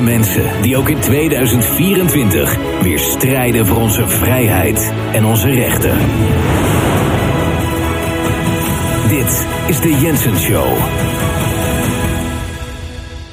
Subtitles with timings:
[0.00, 5.98] Mensen die ook in 2024 weer strijden voor onze vrijheid en onze rechten.
[9.08, 10.78] Dit is de Jensen Show.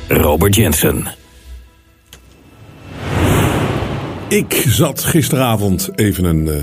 [0.07, 1.07] Robert Jensen.
[4.29, 6.55] Ik zat gisteravond even een, uh,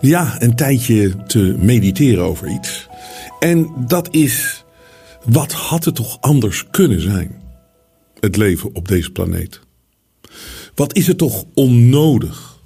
[0.00, 2.88] ja, een tijdje te mediteren over iets.
[3.38, 4.64] En dat is,
[5.24, 7.41] wat had het toch anders kunnen zijn?
[8.22, 9.60] Het leven op deze planeet.
[10.74, 12.60] Wat is het toch onnodig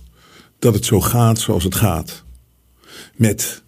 [0.59, 2.25] dat het zo gaat zoals het gaat?
[3.15, 3.63] Met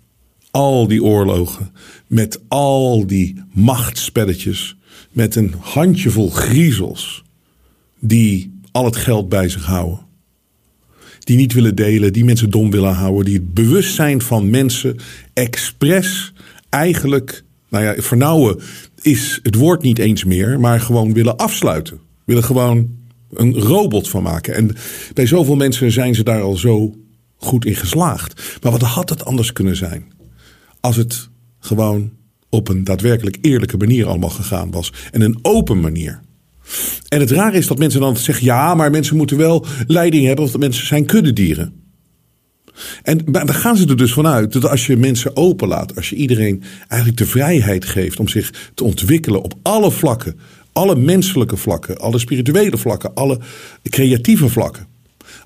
[0.51, 1.73] al die oorlogen,
[2.07, 4.77] met al die machtsspelletjes,
[5.11, 7.25] met een handjevol griezels
[7.99, 10.07] die al het geld bij zich houden.
[11.19, 14.97] Die niet willen delen, die mensen dom willen houden, die het bewustzijn van mensen
[15.33, 16.33] expres
[16.69, 18.61] eigenlijk, nou ja, vernauwen
[19.01, 22.01] is het woord niet eens meer, maar gewoon willen afsluiten.
[22.25, 22.97] Willen gewoon
[23.33, 24.55] een robot van maken.
[24.55, 24.77] En
[25.15, 26.95] bij zoveel mensen zijn ze daar al zo
[27.37, 28.59] goed in geslaagd.
[28.63, 30.13] Maar wat had het anders kunnen zijn?
[30.81, 32.11] Als het gewoon
[32.49, 34.93] op een daadwerkelijk eerlijke manier allemaal gegaan was.
[35.13, 36.21] En een open manier.
[37.09, 40.45] En het rare is dat mensen dan zeggen: ja, maar mensen moeten wel leiding hebben,
[40.45, 41.88] of mensen zijn kuddedieren.
[43.03, 46.63] En daar gaan ze er dus vanuit dat als je mensen openlaat, als je iedereen
[46.89, 50.39] eigenlijk de vrijheid geeft om zich te ontwikkelen op alle vlakken,
[50.73, 53.39] alle menselijke vlakken, alle spirituele vlakken, alle
[53.83, 54.87] creatieve vlakken.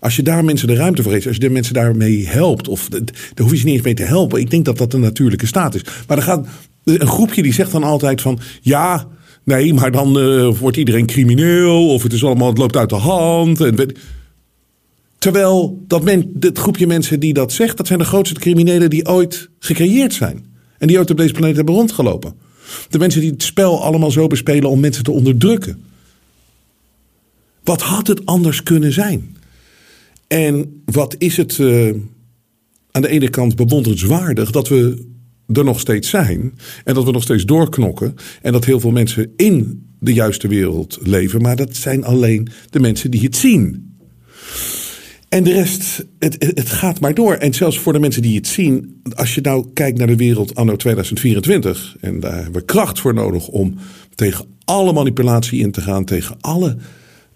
[0.01, 2.89] Als je daar mensen de ruimte voor geeft, als je de mensen daarmee helpt, of
[2.89, 3.03] daar
[3.37, 4.41] hoef je ze niet eens mee te helpen.
[4.41, 5.83] Ik denk dat dat een natuurlijke staat is.
[6.07, 6.47] Maar er gaat
[6.85, 9.07] een groepje die zegt dan altijd van ja.
[9.45, 12.95] Nee, maar dan uh, wordt iedereen crimineel of het is allemaal, het loopt uit de
[12.95, 13.61] hand.
[13.61, 13.95] En,
[15.23, 19.09] terwijl dat men, het groepje mensen die dat zegt, dat zijn de grootste criminelen die
[19.09, 20.45] ooit gecreëerd zijn.
[20.79, 22.35] En die ooit op deze planeet hebben rondgelopen.
[22.89, 25.85] De mensen die het spel allemaal zo bespelen om mensen te onderdrukken.
[27.65, 29.37] Wat had het anders kunnen zijn?
[30.27, 31.95] En wat is het uh,
[32.91, 35.07] aan de ene kant bewonderenswaardig dat we
[35.53, 36.59] er nog steeds zijn.
[36.85, 38.15] En dat we nog steeds doorknokken.
[38.41, 41.43] En dat heel veel mensen in de juiste wereld leven.
[41.43, 43.91] Maar dat zijn alleen de mensen die het zien.
[45.33, 47.35] En de rest, het, het gaat maar door.
[47.35, 50.55] En zelfs voor de mensen die het zien, als je nou kijkt naar de wereld
[50.55, 53.75] anno 2024, en daar hebben we kracht voor nodig om
[54.15, 56.77] tegen alle manipulatie in te gaan, tegen alle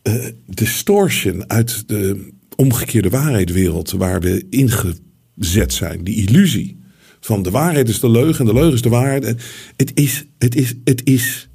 [0.03, 0.15] uh,
[0.47, 6.81] distortion uit de omgekeerde waarheidwereld waar we ingezet zijn, die illusie
[7.21, 9.34] van de waarheid is de leugen en de leugen is de waarheid.
[9.77, 11.46] Het is, het is, het is,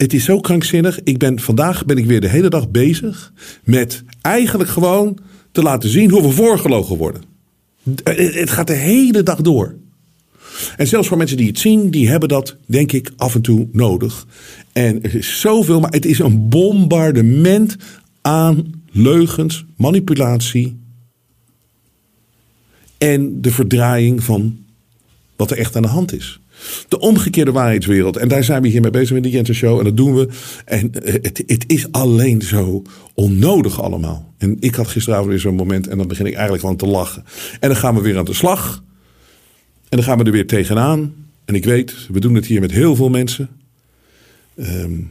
[0.00, 1.00] het is zo krankzinnig.
[1.02, 3.32] Ik ben, vandaag ben ik weer de hele dag bezig
[3.64, 5.18] met eigenlijk gewoon
[5.52, 7.22] te laten zien hoe we voorgelogen worden.
[8.04, 9.74] Het gaat de hele dag door.
[10.76, 13.68] En zelfs voor mensen die het zien, die hebben dat, denk ik, af en toe
[13.72, 14.26] nodig.
[14.72, 17.76] En er is zoveel, maar het is een bombardement
[18.20, 20.76] aan leugens, manipulatie,
[22.98, 24.58] en de verdraaiing van
[25.36, 26.39] wat er echt aan de hand is.
[26.88, 28.16] De omgekeerde waarheidswereld.
[28.16, 29.78] En daar zijn we hiermee bezig met de Jensen Show.
[29.78, 30.28] En dat doen we.
[30.64, 32.82] En het, het is alleen zo
[33.14, 34.34] onnodig allemaal.
[34.38, 35.88] En ik had gisteravond weer zo'n moment.
[35.88, 37.24] En dan begin ik eigenlijk gewoon te lachen.
[37.60, 38.82] En dan gaan we weer aan de slag.
[39.88, 41.14] En dan gaan we er weer tegenaan.
[41.44, 43.48] En ik weet, we doen het hier met heel veel mensen.
[44.56, 45.10] Um,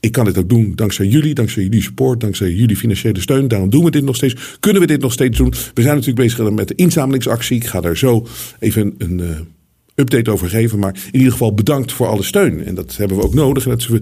[0.00, 3.48] ik kan dit ook doen dankzij jullie, dankzij jullie support, dankzij jullie financiële steun.
[3.48, 4.56] Daarom doen we dit nog steeds.
[4.60, 5.52] Kunnen we dit nog steeds doen?
[5.74, 7.56] We zijn natuurlijk bezig met de inzamelingsactie.
[7.56, 8.26] Ik ga daar zo
[8.58, 9.28] even een uh,
[9.96, 10.78] update over geven.
[10.78, 12.64] Maar in ieder geval bedankt voor alle steun.
[12.64, 13.64] En dat hebben we ook nodig.
[13.64, 14.00] En dat we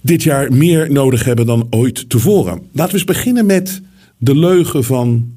[0.00, 2.68] dit jaar meer nodig hebben dan ooit tevoren.
[2.72, 3.80] Laten we eens beginnen met
[4.18, 5.36] de leugen van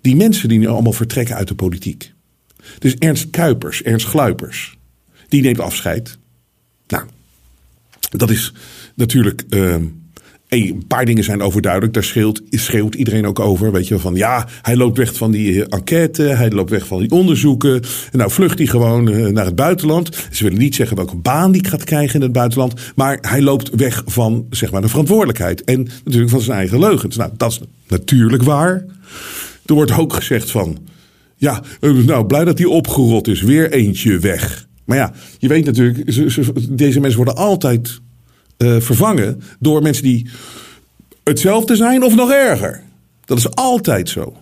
[0.00, 2.12] die mensen die nu allemaal vertrekken uit de politiek.
[2.78, 4.76] Dus Ernst Kuipers, Ernst Gluipers,
[5.28, 6.18] die neemt afscheid.
[6.86, 7.04] Nou,
[8.10, 8.52] dat is
[8.94, 9.44] natuurlijk.
[9.50, 9.76] Uh,
[10.48, 11.92] een paar dingen zijn overduidelijk.
[11.92, 13.72] Daar schreeuwt, schreeuwt iedereen ook over.
[13.72, 16.22] Weet je, van ja, hij loopt weg van die eh, enquête.
[16.22, 17.74] Hij loopt weg van die onderzoeken.
[18.12, 20.26] En nou vlucht hij gewoon uh, naar het buitenland.
[20.30, 22.74] Ze willen niet zeggen welke baan hij gaat krijgen in het buitenland.
[22.94, 25.64] Maar hij loopt weg van zeg maar, de verantwoordelijkheid.
[25.64, 27.16] En natuurlijk van zijn eigen leugens.
[27.16, 28.84] Nou, dat is natuurlijk waar.
[29.66, 30.78] Er wordt ook gezegd van.
[31.36, 33.42] Ja, nou blij dat hij opgerot is.
[33.42, 34.68] Weer eentje weg.
[34.84, 36.04] Maar ja, je weet natuurlijk,
[36.78, 38.00] deze mensen worden altijd
[38.58, 40.26] vervangen door mensen die
[41.24, 42.82] hetzelfde zijn of nog erger.
[43.24, 44.36] Dat is altijd zo.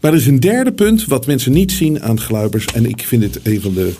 [0.00, 2.66] Maar er is een derde punt wat mensen niet zien aan Gluipers.
[2.66, 3.92] En ik vind dit een van de,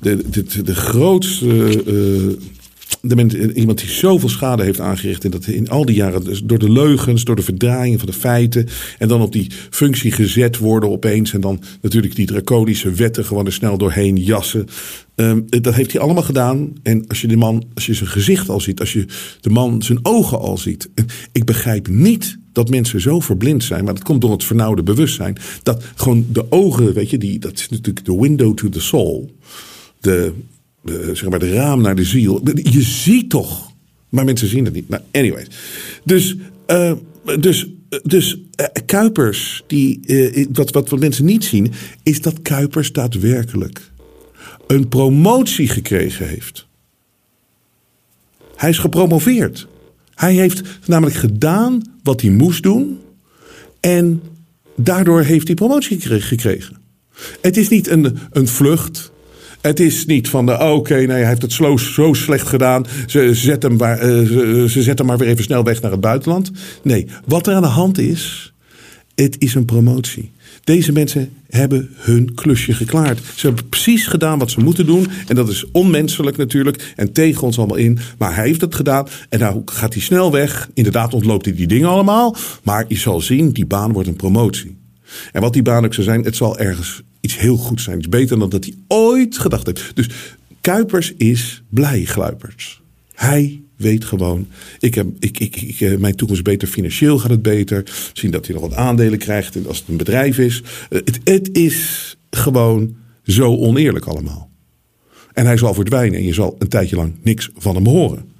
[0.00, 2.36] de, de, de grootste uh,
[3.04, 5.24] de iemand die zoveel schade heeft aangericht.
[5.24, 8.14] En dat in al die jaren, dus door de leugens, door de verdraaiing van de
[8.14, 8.66] feiten.
[8.98, 11.32] En dan op die functie gezet worden opeens.
[11.32, 14.66] En dan natuurlijk die draconische wetten gewoon er snel doorheen jassen.
[15.14, 16.72] Ehm, dat heeft hij allemaal gedaan.
[16.82, 19.06] En als je de man, als je zijn gezicht al ziet, als je
[19.40, 20.88] de man zijn ogen al ziet.
[21.32, 25.36] Ik begrijp niet dat mensen zo verblind zijn, maar dat komt door het vernauwde bewustzijn.
[25.62, 29.30] Dat gewoon de ogen, weet je, die, dat is natuurlijk de window to the soul.
[30.00, 30.32] De,
[31.12, 32.40] zeg maar, de raam naar de ziel.
[32.54, 33.72] Je ziet toch,
[34.08, 34.88] maar mensen zien het niet.
[34.88, 35.46] Nou, anyways.
[36.04, 36.36] Dus,
[36.66, 36.92] uh,
[37.40, 37.66] dus,
[38.02, 40.00] dus uh, Kuipers, die,
[40.52, 41.72] wat, wat, wat mensen niet zien,
[42.02, 43.92] is dat Kuipers daadwerkelijk
[44.66, 46.66] een promotie gekregen heeft.
[48.56, 49.66] Hij is gepromoveerd.
[50.14, 52.98] Hij heeft namelijk gedaan wat hij moest doen.
[53.80, 54.22] En
[54.76, 56.76] daardoor heeft hij promotie gekregen.
[57.40, 59.12] Het is niet een, een vlucht.
[59.66, 62.86] Het is niet van de, oh, oké, nee, hij heeft het zo, zo slecht gedaan.
[63.06, 66.50] Ze, zet hem ze, ze zetten hem maar weer even snel weg naar het buitenland.
[66.82, 68.52] Nee, wat er aan de hand is,
[69.14, 70.32] het is een promotie.
[70.64, 73.20] Deze mensen hebben hun klusje geklaard.
[73.34, 75.06] Ze hebben precies gedaan wat ze moeten doen.
[75.28, 76.92] En dat is onmenselijk natuurlijk.
[76.96, 77.98] En tegen ons allemaal in.
[78.18, 79.06] Maar hij heeft het gedaan.
[79.28, 80.68] En nou gaat hij snel weg.
[80.74, 82.36] Inderdaad ontloopt hij die dingen allemaal.
[82.62, 84.76] Maar je zal zien, die baan wordt een promotie.
[85.32, 87.98] En wat die baan ook zou zijn, het zal ergens iets heel goeds zijn.
[87.98, 89.96] Iets beter dan dat hij ooit gedacht heeft.
[89.96, 90.08] Dus
[90.60, 92.82] Kuipers is blij, Gluipers.
[93.14, 94.46] Hij weet gewoon,
[94.78, 98.10] ik heb, ik, ik, ik, eh, mijn toekomst beter, financieel gaat het beter.
[98.12, 100.62] Zien dat hij nog wat aandelen krijgt als het een bedrijf is.
[100.90, 104.50] Eh, het, het is gewoon zo oneerlijk allemaal.
[105.32, 108.33] En hij zal verdwijnen en je zal een tijdje lang niks van hem horen.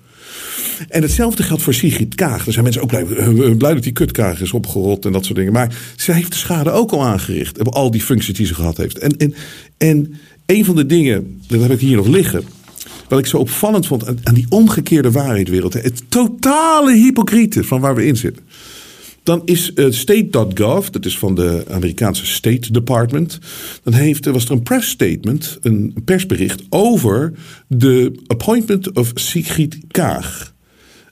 [0.89, 2.47] En hetzelfde geldt voor Sigrid Kaag.
[2.47, 5.37] Er zijn mensen ook blij, eh, blij dat die kutkaag is opgerold en dat soort
[5.37, 5.53] dingen.
[5.53, 7.71] Maar zij heeft de schade ook al aangericht.
[7.71, 8.99] Al die functies die ze gehad heeft.
[8.99, 9.35] En, en,
[9.79, 10.15] en
[10.47, 12.45] een van de dingen, dat heb ik hier nog liggen.
[13.09, 15.73] Wat ik zo opvallend vond aan die omgekeerde waarheidwereld.
[15.73, 18.43] Het totale hypocriete van waar we in zitten.
[19.25, 23.39] Dan is uh, state.gov, dat is van de Amerikaanse State Department.
[23.83, 27.33] Dan heeft, was er een press statement, een persbericht over
[27.69, 30.55] de appointment of Sigrid Kaag.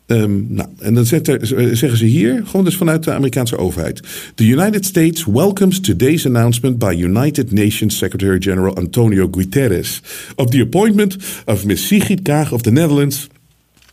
[0.06, 4.00] Um, nou, en dan zeggen ze hier, gewoon dus vanuit de Amerikaanse overheid.
[4.34, 10.00] The United States welcomes today's announcement by United Nations Secretary-General Antonio Guterres
[10.34, 11.86] of the appointment of Ms.
[11.86, 13.28] Sigrid Kaag of the Netherlands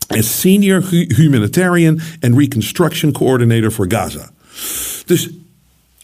[0.09, 0.83] as Senior
[1.15, 4.31] Humanitarian and Reconstruction Coordinator for Gaza.
[5.06, 5.29] Dus,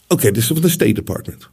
[0.08, 1.48] oké, dit is van de State Department.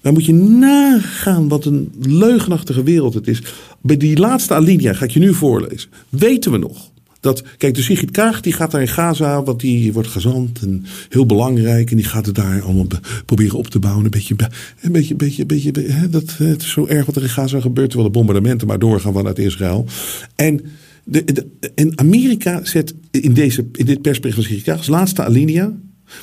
[0.00, 3.42] Dan moet je nagaan wat een leugenachtige wereld het is.
[3.80, 5.90] Bij die laatste alinea ga ik je nu voorlezen.
[6.08, 9.92] Weten we nog dat, kijk, de Sigrid Kaag die gaat daar in Gaza, want die
[9.92, 11.90] wordt gezant en heel belangrijk.
[11.90, 12.86] En die gaat het daar allemaal
[13.24, 14.04] proberen op te bouwen.
[14.04, 14.34] Een beetje,
[14.80, 17.90] een beetje, beetje, beetje, hè, dat, het is zo erg wat er in Gaza gebeurt.
[17.90, 19.86] Terwijl de bombardementen maar doorgaan vanuit Israël.
[20.34, 20.60] En,
[21.08, 25.72] de, en Amerika zet in, deze, in dit persbericht van als laatste alinea.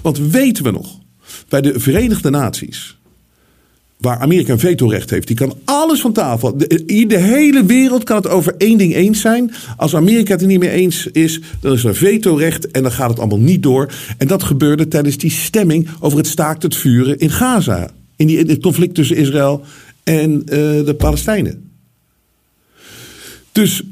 [0.01, 0.99] Want weten we nog,
[1.47, 2.97] bij de Verenigde Naties
[4.03, 5.27] waar Amerika een vetorecht heeft.
[5.27, 6.55] Die kan alles van tafel.
[6.85, 9.51] in de hele wereld kan het over één ding eens zijn.
[9.77, 13.09] Als Amerika het er niet mee eens is, dan is er vetorecht en dan gaat
[13.09, 13.91] het allemaal niet door.
[14.17, 17.91] En dat gebeurde tijdens die stemming over het staakt het vuren in Gaza.
[18.15, 19.63] In, die, in het conflict tussen Israël
[20.03, 20.45] en uh,
[20.85, 21.71] de Palestijnen.
[23.51, 23.83] Dus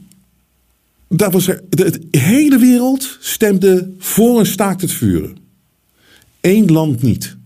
[1.15, 5.37] daar was er, de, de hele wereld stemde voor een staakt het vuren.
[6.41, 7.37] Eén land niet.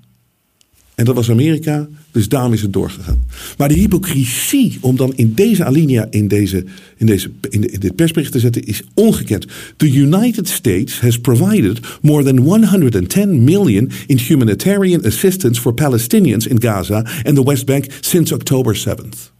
[0.96, 3.26] En dat was Amerika, dus daarom is het doorgegaan.
[3.58, 6.66] Maar de hypocrisie om dan in deze alinea, in, deze,
[6.98, 9.46] in, deze, in, de, in dit persbericht te zetten, is ongekend.
[9.78, 16.62] The United States has provided more than 110 million in humanitarian assistance for Palestinians in
[16.62, 19.35] Gaza and the West Bank since October 7th.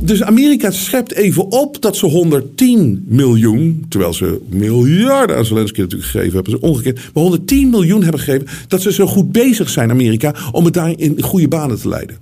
[0.00, 6.10] Dus Amerika schept even op dat ze 110 miljoen, terwijl ze miljarden aan Zelensky natuurlijk
[6.10, 9.90] gegeven hebben, ze ongekend, maar 110 miljoen hebben gegeven, dat ze zo goed bezig zijn,
[9.90, 12.18] Amerika, om het daar in goede banen te leiden.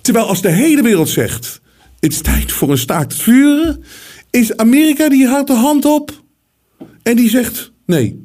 [0.00, 1.60] Terwijl als de hele wereld zegt,
[2.00, 3.84] het is tijd voor een staakt het vuren,
[4.30, 6.22] is Amerika die houdt de hand op
[7.02, 8.24] en die zegt nee.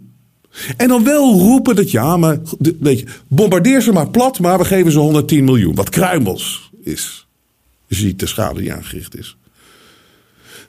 [0.78, 2.40] En dan wel roepen dat ja, maar
[2.80, 5.76] weet je, bombardeer ze maar plat, maar we geven ze 110 miljoen.
[5.76, 7.28] Wat kruimels is.
[7.96, 9.36] Ziet de schade die aangericht is.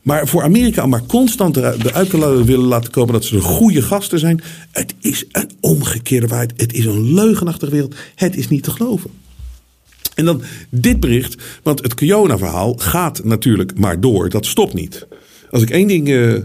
[0.02, 4.18] Maar voor Amerika maar constant eruit te willen laten komen dat ze de goede gasten
[4.18, 4.42] zijn.
[4.70, 6.52] Het is een omgekeerde waarheid.
[6.56, 7.94] Het is een leugenachtige wereld.
[8.14, 9.10] Het is niet te geloven.
[10.14, 14.28] En dan dit bericht, want het Kiona-verhaal gaat natuurlijk maar door.
[14.28, 15.06] Dat stopt niet.
[15.50, 16.38] Als ik één ding uh,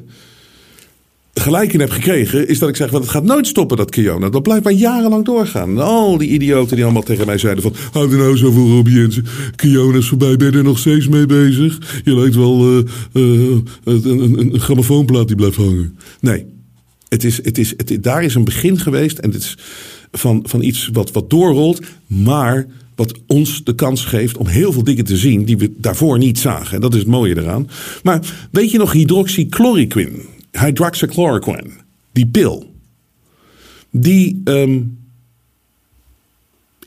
[1.39, 4.29] gelijk in heb gekregen, is dat ik zeg: wel, het gaat nooit stoppen, dat Kiona.
[4.29, 5.79] Dat blijft maar jarenlang doorgaan.
[5.79, 8.93] Al die idioten die allemaal tegen mij zeiden: van, Houd er nou zo voor, Robbie
[8.93, 9.25] Jensen.
[9.55, 12.01] Kiona is voorbij, ben je er nog steeds mee bezig?
[12.03, 15.97] Je lijkt wel een, een, een grammofoonplaat die blijft hangen.
[16.19, 16.45] Nee,
[17.09, 19.17] het is, het is, het, daar is een begin geweest.
[19.17, 19.57] En het is
[20.11, 24.83] van, van iets wat, wat doorrolt, maar wat ons de kans geeft om heel veel
[24.83, 26.75] dingen te zien die we daarvoor niet zagen.
[26.75, 27.69] En dat is het mooie eraan.
[28.03, 30.35] Maar weet je nog hydroxychloroquine?
[30.59, 31.69] Hydroxychloroquine,
[32.11, 32.75] die pil.
[33.91, 34.97] Die um,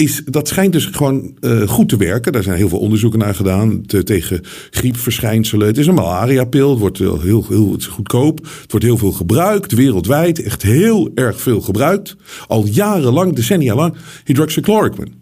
[0.00, 2.32] is, dat schijnt dus gewoon uh, goed te werken.
[2.32, 5.66] Daar zijn heel veel onderzoeken naar gedaan te, tegen griepverschijnselen.
[5.66, 6.70] Het is een malariapil.
[6.70, 8.38] Het wordt heel, heel het is goedkoop.
[8.38, 10.42] Het wordt heel veel gebruikt wereldwijd.
[10.42, 12.16] Echt heel erg veel gebruikt.
[12.46, 15.19] Al jarenlang, decennia lang, hydroxychloroquine.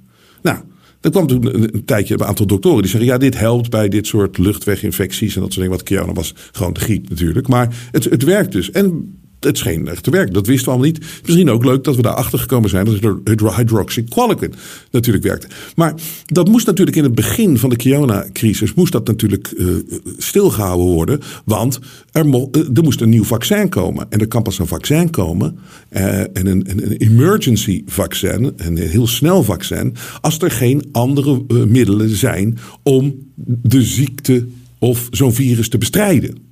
[1.00, 4.06] Er kwam toen een, tijdje een aantal doktoren die zeggen: ja, dit helpt bij dit
[4.06, 5.78] soort luchtweginfecties en dat soort dingen.
[5.78, 7.48] Wat Kiana was gewoon de griep natuurlijk.
[7.48, 8.70] Maar het, het werkt dus.
[8.70, 10.32] En het scheen echt te werken.
[10.32, 11.06] Dat wisten we allemaal niet.
[11.22, 14.54] Misschien ook leuk dat we daarachter gekomen zijn dat hydroxychloroquine
[14.90, 15.46] natuurlijk werkte.
[15.76, 15.94] Maar
[16.26, 19.76] dat moest natuurlijk in het begin van de corona-crisis moest dat natuurlijk uh,
[20.18, 21.20] stilgehouden worden.
[21.44, 21.78] Want
[22.12, 24.06] er, uh, er moest een nieuw vaccin komen.
[24.10, 25.58] En er kan pas een vaccin komen.
[25.90, 29.94] Uh, en een, een, emergency vaccin, een heel snel vaccin.
[30.20, 33.14] Als er geen andere middelen zijn om
[33.44, 34.46] de ziekte
[34.78, 36.47] of zo'n virus te bestrijden.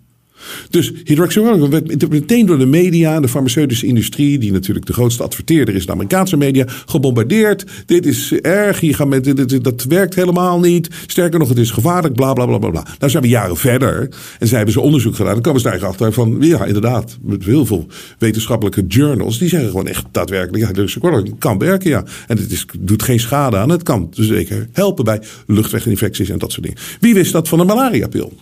[0.71, 5.75] Dus hydroxychloroquine werd meteen door de media, de farmaceutische industrie, die natuurlijk de grootste adverteerder
[5.75, 7.65] is, de Amerikaanse media, gebombardeerd.
[7.87, 10.89] Dit is erg, gaan met, dit, dat werkt helemaal niet.
[11.07, 12.71] Sterker nog, het is gevaarlijk, bla bla bla bla.
[12.71, 12.87] bla.
[12.99, 15.33] Nou zijn we jaren verder en zij hebben ze onderzoek gedaan.
[15.33, 17.87] Dan komen ze daar achter van, ja, inderdaad, met heel veel
[18.19, 22.05] wetenschappelijke journals, die zeggen gewoon echt daadwerkelijk, ja, hydroxychloroquine kan werken, ja.
[22.27, 26.39] En het is, doet geen schade aan, het kan dus zeker helpen bij luchtweginfecties en
[26.39, 26.81] dat soort dingen.
[27.01, 28.33] Wie wist dat van een malariapil?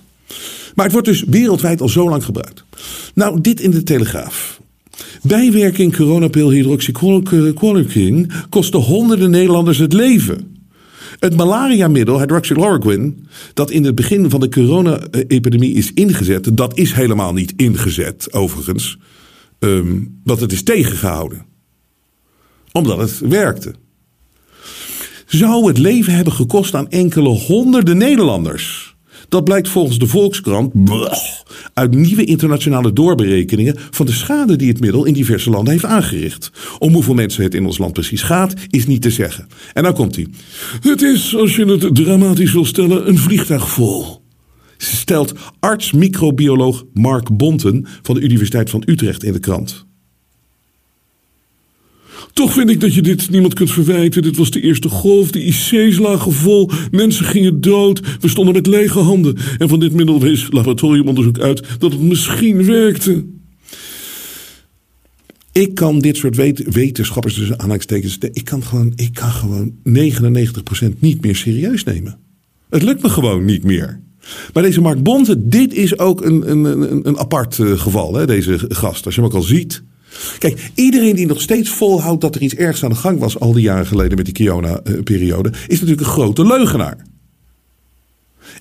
[0.74, 2.64] Maar het wordt dus wereldwijd al zo lang gebruikt.
[3.14, 4.60] Nou, dit in de Telegraaf.
[5.22, 10.56] Bijwerking coronapil hydroxychloroquine kostte honderden Nederlanders het leven.
[11.18, 13.12] Het malariamiddel hydroxychloroquine,
[13.54, 18.98] dat in het begin van de corona-epidemie is ingezet, dat is helemaal niet ingezet, overigens.
[19.58, 21.44] Um, want het is tegengehouden.
[22.72, 23.74] Omdat het werkte.
[25.26, 28.93] Zou het leven hebben gekost aan enkele honderden Nederlanders.
[29.28, 30.72] Dat blijkt volgens de Volkskrant
[31.74, 36.50] uit nieuwe internationale doorberekeningen van de schade die het middel in diverse landen heeft aangericht.
[36.78, 39.48] Om hoeveel mensen het in ons land precies gaat, is niet te zeggen.
[39.72, 40.26] En dan komt hij.
[40.80, 44.22] Het is, als je het dramatisch wil stellen, een vliegtuig vol.
[44.76, 49.86] Stelt arts-microbioloog Mark Bonten van de Universiteit van Utrecht in de krant.
[52.34, 54.22] Toch vind ik dat je dit niemand kunt verwijten.
[54.22, 58.66] Dit was de eerste golf, de IC's lagen vol, mensen gingen dood, we stonden met
[58.66, 59.36] lege handen.
[59.58, 63.24] En van dit middel wees laboratoriumonderzoek uit dat het misschien werkte.
[65.52, 66.36] Ik kan dit soort
[66.72, 72.18] wetenschappers, dus aanhalingstekens, ik kan gewoon, ik kan gewoon 99% niet meer serieus nemen.
[72.70, 74.00] Het lukt me gewoon niet meer.
[74.52, 78.26] Maar deze Mark Bonte, dit is ook een, een, een, een apart eh, geval, hè,
[78.26, 79.04] deze gast.
[79.06, 79.82] Als je hem ook al ziet.
[80.38, 83.52] Kijk, iedereen die nog steeds volhoudt dat er iets ergs aan de gang was al
[83.52, 86.96] die jaren geleden met die Kiona-periode, is natuurlijk een grote leugenaar.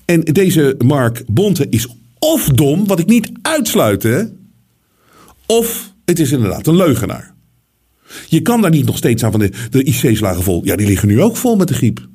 [0.04, 4.22] En deze Mark Bonte is of dom, wat ik niet uitsluit, hè,
[5.46, 7.34] of het is inderdaad een leugenaar.
[8.28, 10.64] Je kan daar niet nog steeds aan van de, de IC's lagen vol.
[10.64, 12.08] Ja, die liggen nu ook vol met de griep.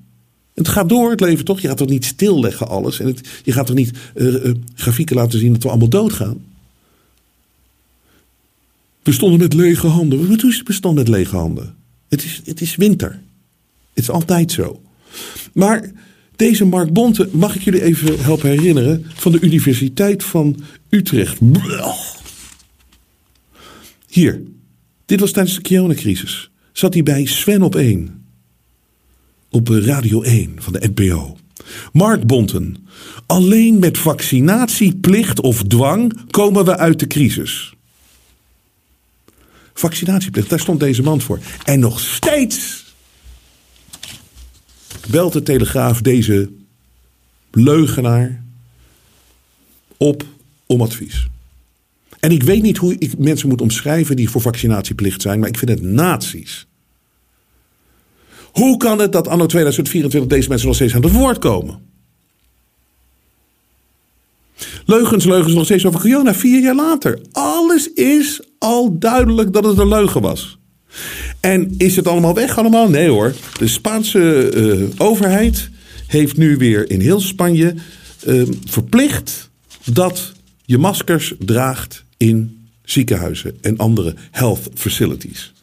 [0.53, 1.59] Het gaat door, het leven toch?
[1.59, 2.99] Je gaat toch niet stilleggen alles?
[2.99, 6.37] En je gaat toch niet uh, uh, grafieken laten zien dat we allemaal doodgaan?
[9.09, 10.29] We stonden met lege handen.
[10.29, 11.75] Wat we stonden met lege handen?
[12.09, 13.21] Het is, het is winter.
[13.93, 14.81] Het is altijd zo.
[15.53, 15.91] Maar
[16.35, 21.39] deze Mark Bonte, mag ik jullie even helpen herinneren, van de Universiteit van Utrecht.
[24.07, 24.41] Hier,
[25.05, 26.49] dit was tijdens de coronacrisis.
[26.71, 28.25] Zat hij bij Sven op 1.
[29.49, 31.37] Op Radio 1 van de NPO.
[31.91, 32.87] Mark Bonten.
[33.25, 37.73] Alleen met vaccinatieplicht of dwang komen we uit de crisis.
[39.79, 41.39] Vaccinatieplicht, daar stond deze man voor.
[41.63, 42.85] En nog steeds
[45.09, 46.49] belt de Telegraaf deze
[47.51, 48.43] leugenaar
[49.97, 50.25] op
[50.65, 51.27] om advies.
[52.19, 55.57] En ik weet niet hoe ik mensen moet omschrijven die voor vaccinatieplicht zijn, maar ik
[55.57, 56.67] vind het nazi's.
[58.51, 61.87] Hoe kan het dat anno 2024 deze mensen nog steeds aan het woord komen?
[64.85, 67.21] Leugens, leugens nog steeds over corona, vier jaar later.
[67.31, 70.57] Alles is al duidelijk dat het een leugen was.
[71.39, 72.89] En is het allemaal weg allemaal?
[72.89, 73.33] Nee hoor.
[73.57, 75.69] De Spaanse uh, overheid
[76.07, 77.75] heeft nu weer in heel Spanje
[78.27, 79.49] uh, verplicht
[79.83, 80.31] dat
[80.65, 85.53] je maskers draagt in ziekenhuizen en andere health facilities.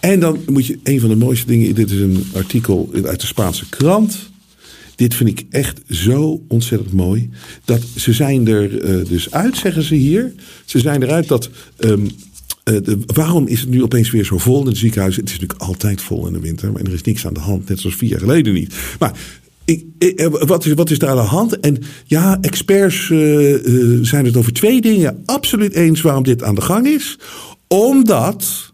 [0.00, 1.74] En dan moet je een van de mooiste dingen.
[1.74, 4.30] Dit is een artikel uit de Spaanse krant.
[5.00, 7.30] Dit vind ik echt zo ontzettend mooi.
[7.64, 10.32] Dat ze zijn er uh, dus uit, zeggen ze hier.
[10.64, 11.50] Ze zijn eruit dat.
[11.78, 12.10] Um, uh,
[12.64, 15.16] de, waarom is het nu opeens weer zo vol in het ziekenhuis?
[15.16, 17.68] Het is natuurlijk altijd vol in de winter, maar er is niks aan de hand,
[17.68, 18.74] net zoals vier jaar geleden niet.
[18.98, 19.18] Maar
[19.64, 21.60] ik, ik, wat, is, wat is daar aan de hand?
[21.60, 23.06] En ja, experts
[24.02, 27.18] zijn het over twee dingen absoluut eens waarom dit aan de gang is.
[27.68, 28.72] Omdat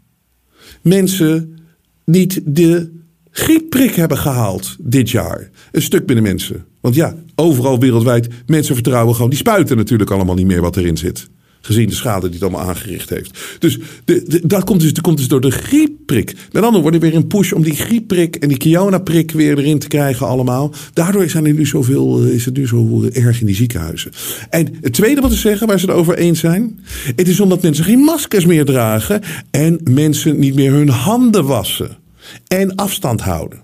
[0.81, 1.57] mensen
[2.05, 2.95] niet de
[3.37, 5.49] griepprik hebben gehaald dit jaar.
[5.71, 6.65] Een stuk binnen mensen.
[6.81, 10.97] Want ja, overal wereldwijd, mensen vertrouwen gewoon die spuiten natuurlijk allemaal niet meer wat erin
[10.97, 11.27] zit.
[11.61, 13.39] Gezien de schade die het allemaal aangericht heeft.
[13.59, 16.35] Dus de, dat, komt dus, dat komt dus door de griepprik.
[16.51, 19.87] Met andere woorden, weer een push om die griepprik en die Kiona-prik weer erin te
[19.87, 20.73] krijgen allemaal.
[20.93, 24.11] Daardoor zijn er nu zoveel, is het nu zo erg in die ziekenhuizen.
[24.49, 26.79] En het tweede wat ze zeggen, waar ze het over eens zijn.
[27.15, 29.21] Het is omdat mensen geen maskers meer dragen.
[29.51, 32.05] En mensen niet meer hun handen wassen.
[32.47, 33.61] En afstand houden.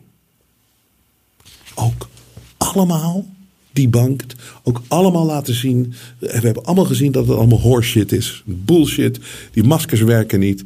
[1.76, 2.10] Ook
[2.58, 3.26] allemaal
[3.74, 4.36] debunked.
[4.64, 5.94] Ook allemaal laten zien.
[6.20, 8.44] We hebben allemaal gezien dat het allemaal horseshit is.
[8.46, 9.20] Bullshit.
[9.52, 10.64] Die maskers werken niet.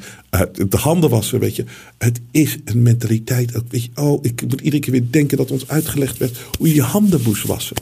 [0.69, 1.65] de handen wassen, weet je.
[1.97, 3.51] Het is een mentaliteit.
[3.69, 6.73] Weet je, oh, ik moet iedere keer weer denken dat ons uitgelegd werd hoe je
[6.73, 7.75] je handen moest wassen.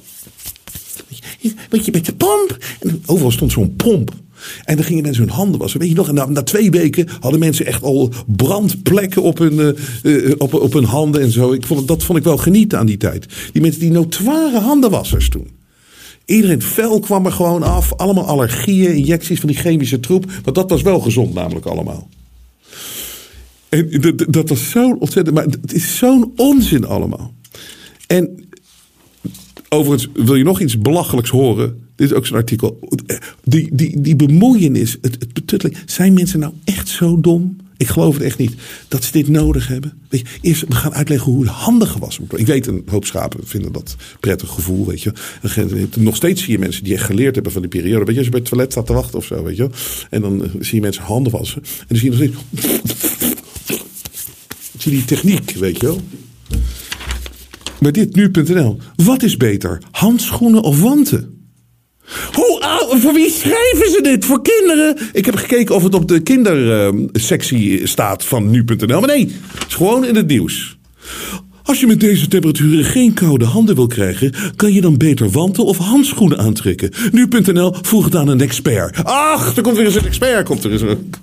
[1.39, 1.53] Je,
[1.91, 2.57] met de pomp.
[2.79, 4.13] En overal stond zo'n pomp.
[4.63, 5.79] En dan gingen mensen hun handen wassen.
[5.79, 10.31] Weet je nog, na, na twee weken hadden mensen echt al brandplekken op hun, uh,
[10.37, 11.53] op, op hun handen en zo.
[11.53, 13.25] Ik vond, dat vond ik wel genieten aan die tijd.
[13.51, 15.47] Die mensen, die notoire handenwassers toen.
[16.25, 17.93] Iedereen vel kwam er gewoon af.
[17.93, 20.25] Allemaal allergieën, injecties van die chemische troep.
[20.43, 22.09] Want dat was wel gezond namelijk allemaal.
[23.69, 25.35] En dat, dat was zo ontzettend.
[25.35, 27.33] Maar het is zo'n onzin allemaal.
[28.07, 28.44] En
[29.75, 31.83] overigens, wil je nog iets belachelijks horen?
[31.95, 32.79] Dit is ook zo'n artikel.
[33.43, 35.83] Die, die, die bemoeienis, het, het.
[35.85, 37.55] Zijn mensen nou echt zo dom?
[37.77, 38.53] Ik geloof het echt niet.
[38.87, 39.93] Dat ze dit nodig hebben.
[40.09, 43.47] Weet je, eerst, we gaan uitleggen hoe handen gewassen moeten Ik weet, een hoop schapen
[43.47, 45.11] vinden dat prettig gevoel, weet je.
[45.97, 48.05] nog steeds zie je mensen die echt geleerd hebben van die periode.
[48.05, 49.69] Weet je, als je bij het toilet staat te wachten of zo, weet je.
[50.09, 51.61] En dan eh, zie je mensen handen wassen.
[51.63, 52.95] En dan zie je nog steeds...
[54.77, 56.01] Zie je die techniek, weet je wel.
[57.85, 58.77] Maar dit nu.nl.
[58.95, 59.81] Wat is beter?
[59.91, 61.49] Handschoenen of wanten?
[62.31, 62.99] Hoe oud?
[62.99, 64.25] Voor wie schrijven ze dit?
[64.25, 64.97] Voor kinderen?
[65.13, 68.99] Ik heb gekeken of het op de kindersectie staat van nu.nl.
[68.99, 70.77] Maar nee, het is gewoon in het nieuws.
[71.63, 75.65] Als je met deze temperaturen geen koude handen wil krijgen, kan je dan beter wanten
[75.65, 76.91] of handschoenen aantrekken.
[77.11, 79.03] Nu.nl vroeg het aan een expert.
[79.03, 80.45] Ach, er komt weer eens een expert.
[80.45, 81.13] Komt er eens een...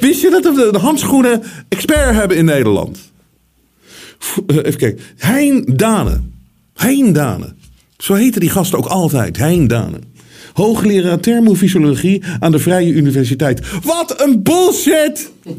[0.00, 2.98] Wist je dat we de handschoenen expert hebben in Nederland?
[4.46, 5.04] Eh, even kijken.
[5.16, 6.20] Hein Dane.
[6.74, 7.56] Hein.
[7.98, 10.02] Zo heten die gasten ook altijd, Hein Danen.
[10.52, 13.60] Hoogleraar thermofysiologie aan de Vrije Universiteit.
[13.82, 15.30] Wat een bullshit!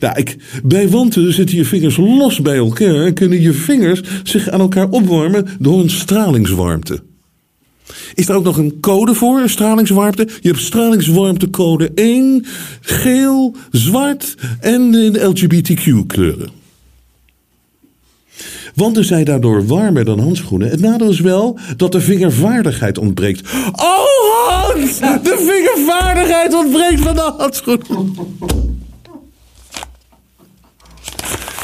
[0.00, 4.48] Nou, ik, bij wanten zitten je vingers los bij elkaar en kunnen je vingers zich
[4.48, 7.02] aan elkaar opwarmen door een stralingswarmte.
[8.14, 10.28] Is er ook nog een code voor, stralingswarmte?
[10.40, 12.46] Je hebt stralingswarmtecode 1,
[12.80, 16.50] geel, zwart en de LGBTQ kleuren.
[18.74, 20.68] Wanten zijn daardoor warmer dan handschoenen.
[20.70, 23.52] Het nadeel is wel dat de vingervaardigheid ontbreekt.
[23.72, 28.14] Oh Hans, de vingervaardigheid ontbreekt van de handschoenen.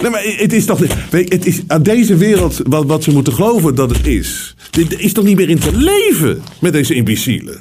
[0.01, 0.81] Nee, maar het is toch.
[1.11, 4.56] Het is aan deze wereld wat, wat ze moeten geloven dat het is.
[4.77, 7.61] Dit is toch niet meer in te leven met deze imbecielen.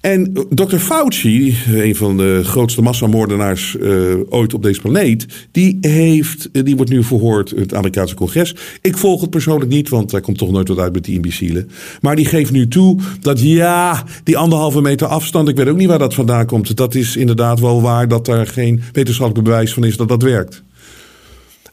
[0.00, 0.76] En Dr.
[0.76, 6.76] Fauci, een van de grootste massamoordenaars uh, ooit op deze planeet, die, heeft, eh, die
[6.76, 8.54] wordt nu verhoord in het Amerikaanse congres.
[8.80, 11.70] Ik volg het persoonlijk niet, want hij komt toch nooit wat uit met die imbecielen.
[12.00, 15.88] Maar die geeft nu toe dat ja, die anderhalve meter afstand, ik weet ook niet
[15.88, 16.76] waar dat vandaan komt.
[16.76, 20.62] Dat is inderdaad wel waar dat er geen wetenschappelijk bewijs van is dat dat werkt.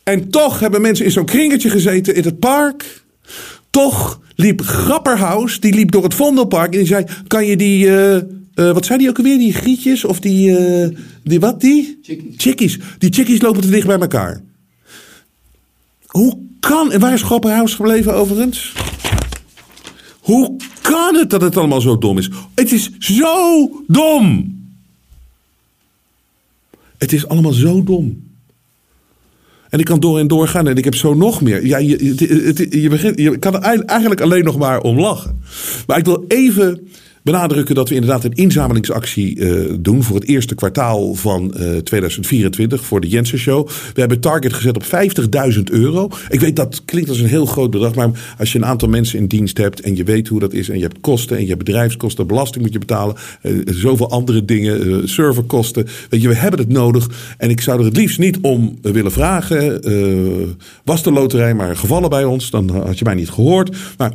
[0.08, 3.04] En toch hebben mensen in zo'n kringetje gezeten in het park.
[3.70, 8.16] Toch liep Grapperhaus, die liep door het Vondelpark en die zei: Kan je die, uh,
[8.16, 8.22] uh,
[8.54, 9.38] wat zei die ook alweer?
[9.38, 12.00] Die grietjes of die, uh, die wat die?
[12.02, 12.36] Chickies.
[12.38, 12.80] chickies.
[12.98, 14.44] Die chickies lopen te dicht bij elkaar.
[16.06, 18.74] Hoe kan, en waar is Grapperhaus gebleven overigens?
[20.20, 22.30] Hoe kan het dat het allemaal zo dom is?
[22.56, 24.56] Het is zo dom.
[26.98, 28.27] Het is allemaal zo dom.
[29.70, 31.66] En ik kan door en door gaan en ik heb zo nog meer.
[31.66, 32.16] Ja, je,
[32.82, 35.42] je, begint, je kan eigenlijk alleen nog maar om lachen.
[35.88, 36.88] Maar ik wil even
[37.32, 42.86] benadrukken dat we inderdaad een inzamelingsactie uh, doen voor het eerste kwartaal van uh, 2024
[42.86, 43.68] voor de Jensen Show.
[43.68, 44.84] We hebben target gezet op
[45.56, 46.10] 50.000 euro.
[46.30, 49.20] Ik weet dat klinkt als een heel groot bedrag, maar als je een aantal mensen
[49.20, 51.48] in dienst hebt en je weet hoe dat is en je hebt kosten en je
[51.48, 55.88] hebt bedrijfskosten, belasting moet je betalen, uh, zoveel andere dingen, serverkosten.
[56.10, 59.12] Weet je, we hebben het nodig en ik zou er het liefst niet om willen
[59.12, 59.82] vragen.
[60.84, 63.78] was de loterij maar gevallen bij ons, dan had je mij niet gehoord.
[63.98, 64.12] Maar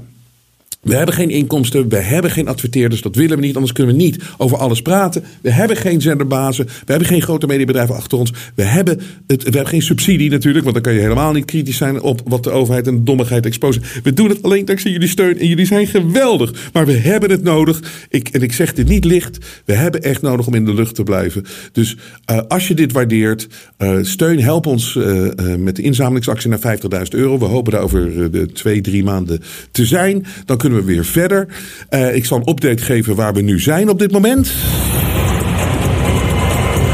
[0.82, 4.02] we hebben geen inkomsten, we hebben geen adverteerders, dat willen we niet, anders kunnen we
[4.02, 5.24] niet over alles praten.
[5.42, 8.32] We hebben geen zenderbazen, we hebben geen grote mediabedrijven achter ons.
[8.54, 11.76] We hebben, het, we hebben geen subsidie natuurlijk, want dan kan je helemaal niet kritisch
[11.76, 13.82] zijn op wat de overheid en de dommigheid exposen.
[14.02, 16.70] We doen het alleen dankzij jullie steun en jullie zijn geweldig.
[16.72, 18.06] Maar we hebben het nodig.
[18.08, 20.94] Ik, en ik zeg dit niet licht, we hebben echt nodig om in de lucht
[20.94, 21.44] te blijven.
[21.72, 21.96] Dus
[22.30, 26.88] uh, als je dit waardeert, uh, steun, help ons uh, met de inzamelingsactie naar 50.000
[27.08, 27.38] euro.
[27.38, 29.40] We hopen daar over de twee, drie maanden
[29.70, 30.26] te zijn.
[30.44, 31.46] Dan kunnen we weer verder.
[31.90, 34.52] Uh, ik zal een update geven waar we nu zijn op dit moment.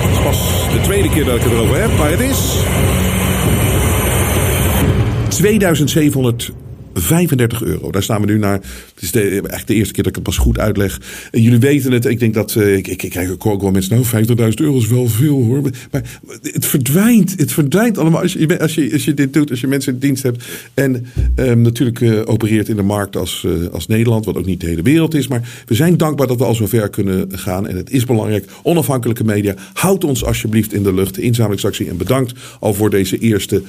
[0.01, 2.57] Het is pas de tweede keer dat ik het erover heb, maar het is
[5.29, 6.53] 2700
[7.01, 7.91] 35 euro.
[7.91, 8.61] Daar staan we nu naar.
[8.95, 11.01] Het is de, echt de eerste keer dat ik het pas goed uitleg.
[11.31, 12.05] En jullie weten het.
[12.05, 12.55] Ik denk dat.
[12.55, 14.07] Uh, ik, ik, ik krijg ook wel mensen.
[14.13, 15.71] Nou, 50.000 euro is wel veel hoor.
[15.91, 17.35] Maar het verdwijnt.
[17.37, 18.23] Het verdwijnt allemaal.
[18.23, 19.51] Als je, als je, als je dit doet.
[19.51, 20.45] Als je mensen in dienst hebt.
[20.75, 21.07] En
[21.37, 24.25] um, natuurlijk uh, opereert in de markt als, uh, als Nederland.
[24.25, 25.29] Wat ook niet de hele wereld is.
[25.29, 27.67] Maar we zijn dankbaar dat we al zo ver kunnen gaan.
[27.67, 28.51] En het is belangrijk.
[28.63, 29.55] Onafhankelijke media.
[29.73, 31.15] Houd ons alsjeblieft in de lucht.
[31.15, 31.89] De inzamelingsactie.
[31.89, 33.63] En bedankt al voor deze eerste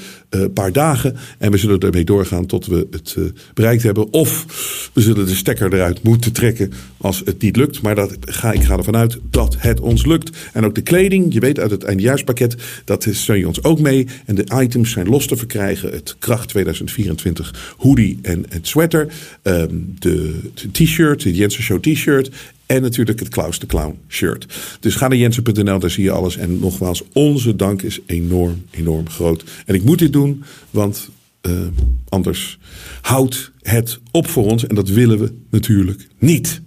[0.53, 1.15] paar dagen.
[1.37, 3.15] En we zullen ermee doorgaan tot we het
[3.53, 4.13] bereikt hebben.
[4.13, 4.45] Of
[4.93, 7.81] we zullen de stekker eruit moeten trekken als het niet lukt.
[7.81, 10.37] Maar dat ga, ik ga ervan uit dat het ons lukt.
[10.53, 12.55] En ook de kleding, je weet uit het eindejaarspakket,
[12.85, 14.07] dat steun je ons ook mee.
[14.25, 15.91] En de items zijn los te verkrijgen.
[15.91, 19.07] Het Kracht 2024 hoodie en het sweater.
[19.43, 20.39] Um, de
[20.71, 22.31] t-shirt, de Jensen Show t-shirt.
[22.65, 24.45] En natuurlijk het Klaus de Clown shirt.
[24.79, 26.37] Dus ga naar jensen.nl, daar zie je alles.
[26.37, 29.43] En nogmaals, onze dank is enorm, enorm groot.
[29.65, 31.09] En ik moet dit doen, want
[31.41, 31.67] uh,
[32.09, 32.57] anders
[33.01, 34.67] houdt het op voor ons.
[34.67, 36.61] En dat willen we natuurlijk niet.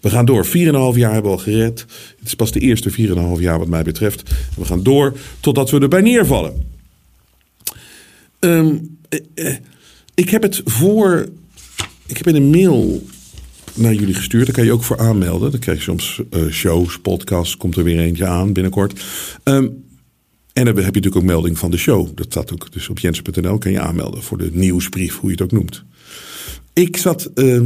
[0.00, 0.46] We gaan door.
[0.46, 1.80] 4,5 jaar hebben we al gered.
[2.18, 4.30] Het is pas de eerste 4,5 jaar wat mij betreft.
[4.56, 6.66] We gaan door totdat we erbij neervallen.
[8.40, 8.98] Um,
[9.34, 9.54] eh,
[10.14, 11.28] ik heb het voor.
[12.06, 13.02] Ik heb in een mail
[13.74, 14.46] naar jullie gestuurd.
[14.46, 15.50] Daar kan je ook voor aanmelden.
[15.50, 17.56] Dan krijg je soms shows, podcasts.
[17.56, 19.04] Komt er weer eentje aan binnenkort.
[19.44, 19.86] Um,
[20.58, 22.08] en dan heb je natuurlijk ook melding van de show.
[22.14, 25.44] Dat staat ook dus op jensen.nl kan je aanmelden voor de nieuwsbrief, hoe je het
[25.44, 25.84] ook noemt.
[26.72, 27.60] Ik zat uh,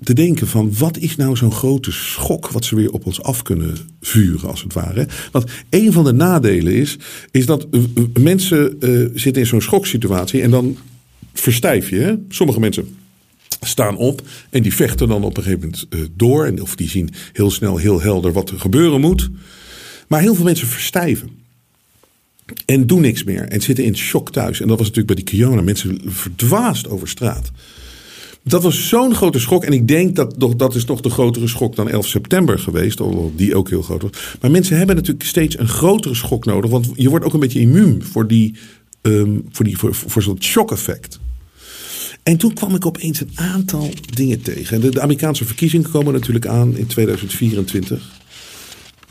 [0.00, 3.42] te denken van wat is nou zo'n grote schok wat ze weer op ons af
[3.42, 5.08] kunnen vuren als het ware.
[5.32, 6.98] Want een van de nadelen is,
[7.30, 7.82] is dat uh,
[8.20, 10.76] mensen uh, zitten in zo'n schoksituatie en dan
[11.32, 11.96] verstijf je.
[11.96, 12.14] Hè?
[12.28, 12.96] Sommige mensen
[13.60, 16.46] staan op en die vechten dan op een gegeven moment door.
[16.46, 19.30] En of die zien heel snel, heel helder wat er gebeuren moet.
[20.08, 21.43] Maar heel veel mensen verstijven.
[22.66, 23.42] En doen niks meer.
[23.42, 24.60] En zitten in shock thuis.
[24.60, 25.62] En dat was natuurlijk bij die Kiona.
[25.62, 27.50] Mensen verdwaasd over straat.
[28.42, 29.64] Dat was zo'n grote schok.
[29.64, 33.00] En ik denk dat dat is nog de grotere schok dan 11 september geweest.
[33.00, 34.10] Alhoewel die ook heel groot was.
[34.40, 36.70] Maar mensen hebben natuurlijk steeds een grotere schok nodig.
[36.70, 38.54] Want je wordt ook een beetje immuun voor, die,
[39.02, 41.18] um, voor, die, voor, voor zo'n shock-effect.
[42.22, 44.80] En toen kwam ik opeens een aantal dingen tegen.
[44.80, 48.22] De, de Amerikaanse verkiezingen komen natuurlijk aan in 2024.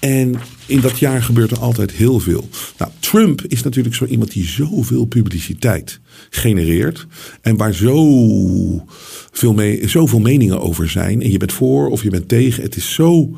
[0.04, 0.36] En
[0.66, 2.50] in dat jaar gebeurt er altijd heel veel.
[2.78, 7.08] Nou, Trump is natuurlijk zo iemand die zoveel publiciteit genereert.
[7.42, 8.86] En waar zo
[9.32, 11.22] veel zoveel meningen over zijn.
[11.22, 12.64] En je bent voor of je bent tegen.
[12.64, 13.38] Het is zo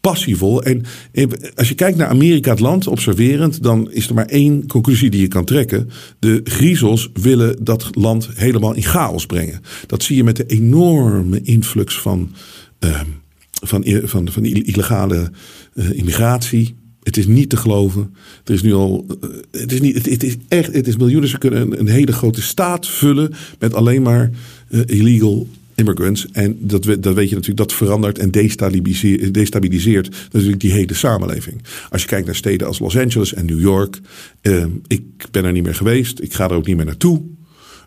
[0.00, 0.62] passievol.
[0.62, 0.82] En
[1.54, 5.20] als je kijkt naar Amerika, het land, observerend, dan is er maar één conclusie die
[5.20, 5.90] je kan trekken.
[6.18, 9.60] De griezels willen dat land helemaal in chaos brengen.
[9.86, 12.32] Dat zie je met de enorme influx van.
[12.80, 13.00] Uh,
[13.60, 15.30] van, van, van illegale
[15.74, 16.74] uh, immigratie.
[17.02, 18.14] Het is niet te geloven.
[18.44, 19.06] Er is nu al.
[19.24, 20.72] Uh, het, is niet, het, is echt.
[20.72, 21.28] Het is miljoenen.
[21.28, 23.32] Ze kunnen een, hele grote staat vullen.
[23.58, 24.30] met alleen maar
[24.70, 26.26] uh, illegal immigrants.
[26.32, 27.56] En dat, dat weet je natuurlijk.
[27.56, 31.62] Dat verandert en destabiliseert, destabiliseert natuurlijk die hele samenleving.
[31.90, 34.00] Als je kijkt naar steden als Los Angeles en New York.
[34.86, 36.20] ik ben er niet meer geweest.
[36.20, 37.22] Ik ga er ook niet meer naartoe.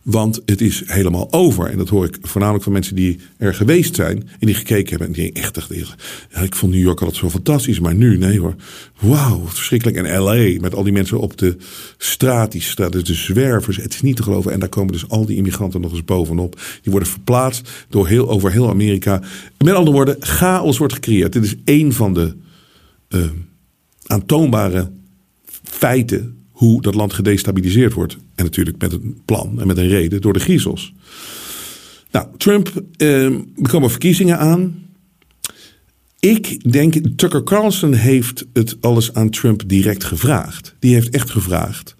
[0.03, 1.69] Want het is helemaal over.
[1.69, 4.29] En dat hoor ik voornamelijk van mensen die er geweest zijn.
[4.39, 5.07] En die gekeken hebben.
[5.07, 5.85] En die echt dachten,
[6.31, 7.79] ja, ik vond New York altijd zo fantastisch.
[7.79, 8.55] Maar nu, nee hoor.
[8.99, 9.97] Wauw, verschrikkelijk.
[9.97, 11.55] En LA, met al die mensen op de
[11.97, 12.51] straat.
[12.51, 13.77] Die straat, de zwervers.
[13.77, 14.51] Het is niet te geloven.
[14.51, 16.61] En daar komen dus al die immigranten nog eens bovenop.
[16.81, 19.21] Die worden verplaatst door heel, over heel Amerika.
[19.57, 21.33] Met andere woorden, chaos wordt gecreëerd.
[21.33, 22.35] Dit is één van de
[23.09, 23.23] uh,
[24.05, 24.91] aantoonbare
[25.63, 28.17] feiten hoe dat land gedestabiliseerd wordt.
[28.35, 30.93] En natuurlijk met een plan en met een reden door de griezels.
[32.11, 34.83] Nou, Trump, eh, er komen verkiezingen aan.
[36.19, 40.75] Ik denk, Tucker Carlson heeft het alles aan Trump direct gevraagd.
[40.79, 41.95] Die heeft echt gevraagd.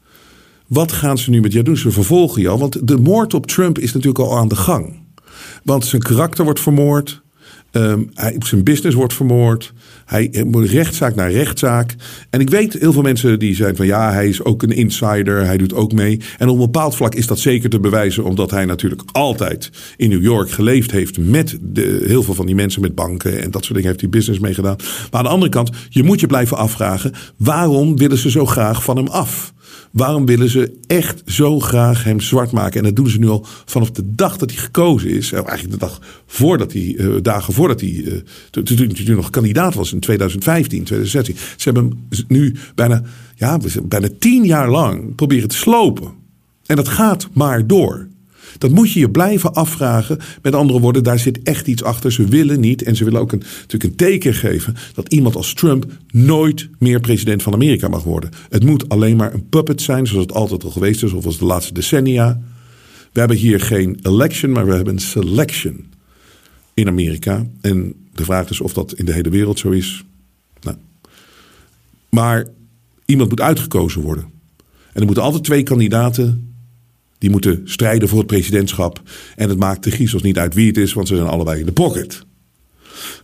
[0.68, 1.78] Wat gaan ze nu met jou doen?
[1.78, 2.60] Ze vervolgen jou.
[2.60, 5.02] Want de moord op Trump is natuurlijk al aan de gang.
[5.64, 7.23] Want zijn karakter wordt vermoord.
[7.76, 9.74] Um, hij, zijn business wordt vermoord.
[10.06, 11.96] Hij moet rechtszaak naar rechtszaak.
[12.30, 15.46] En ik weet heel veel mensen die zijn van ja, hij is ook een insider.
[15.46, 16.20] Hij doet ook mee.
[16.38, 18.24] En op een bepaald vlak is dat zeker te bewijzen.
[18.24, 21.18] Omdat hij natuurlijk altijd in New York geleefd heeft.
[21.18, 23.42] Met de, heel veel van die mensen met banken.
[23.42, 24.76] En dat soort dingen heeft hij business meegedaan.
[24.78, 27.12] Maar aan de andere kant, je moet je blijven afvragen.
[27.38, 29.54] Waarom willen ze zo graag van hem af?
[29.94, 32.80] Waarom willen ze echt zo graag hem zwart maken?
[32.80, 35.32] En dat doen ze nu al vanaf de dag dat hij gekozen is.
[35.32, 38.14] Eigenlijk de dag voordat hij, uh, dagen voordat hij, uh,
[38.50, 41.36] toen hij nog kandidaat was in 2015, 2016.
[41.58, 43.02] Ze hebben hem nu bijna,
[43.36, 46.12] ja, bijna tien jaar lang proberen te slopen.
[46.66, 48.08] En dat gaat maar door.
[48.58, 50.20] Dat moet je je blijven afvragen.
[50.42, 52.12] Met andere woorden, daar zit echt iets achter.
[52.12, 55.54] Ze willen niet, en ze willen ook een, natuurlijk een teken geven, dat iemand als
[55.54, 58.30] Trump nooit meer president van Amerika mag worden.
[58.50, 61.38] Het moet alleen maar een puppet zijn, zoals het altijd al geweest is, of als
[61.38, 62.42] de laatste decennia.
[63.12, 65.86] We hebben hier geen election, maar we hebben een selection
[66.74, 67.46] in Amerika.
[67.62, 70.04] En de vraag is of dat in de hele wereld zo is.
[70.62, 70.78] Nou.
[72.10, 72.48] Maar
[73.06, 74.24] iemand moet uitgekozen worden.
[74.94, 76.53] En er moeten altijd twee kandidaten
[77.24, 79.02] die moeten strijden voor het presidentschap.
[79.36, 81.66] En het maakt de griezels niet uit wie het is, want ze zijn allebei in
[81.66, 82.26] de pocket.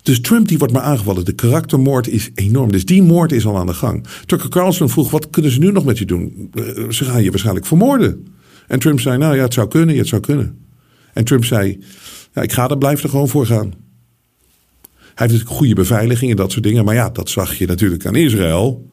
[0.03, 1.25] Dus Trump die wordt maar aangevallen.
[1.25, 2.71] De karaktermoord is enorm.
[2.71, 4.05] Dus die moord is al aan de gang.
[4.25, 6.49] Tucker Carlson vroeg, wat kunnen ze nu nog met je doen?
[6.53, 8.27] Eh, ze gaan je waarschijnlijk vermoorden.
[8.67, 10.57] En Trump zei, nou ja, het zou kunnen, het zou kunnen.
[11.13, 11.79] En Trump zei,
[12.33, 13.73] ja, ik ga er, blijf er gewoon voor gaan.
[14.89, 16.85] Hij heeft natuurlijk goede beveiliging en dat soort dingen.
[16.85, 18.89] Maar ja, dat zag je natuurlijk aan Israël.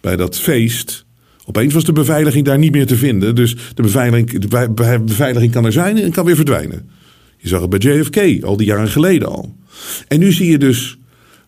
[0.00, 1.06] Bij dat feest.
[1.48, 3.34] Opeens was de beveiliging daar niet meer te vinden.
[3.34, 6.88] Dus de beveiliging, de beveiliging kan er zijn en kan weer verdwijnen.
[7.36, 9.56] Je zag het bij JFK al die jaren geleden al.
[10.08, 10.98] En nu zie je dus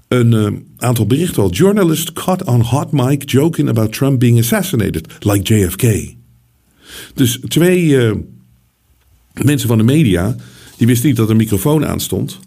[0.09, 1.51] een uh, aantal berichten al.
[1.51, 6.15] Journalist caught on hot mic joking about Trump being assassinated, like JFK.
[7.15, 8.13] Dus twee uh,
[9.43, 10.37] mensen van de media,
[10.77, 12.39] die wisten niet dat een microfoon aanstond.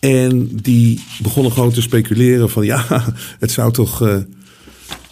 [0.00, 4.02] En die begonnen gewoon te speculeren van ja, het zou toch...
[4.02, 4.16] Uh,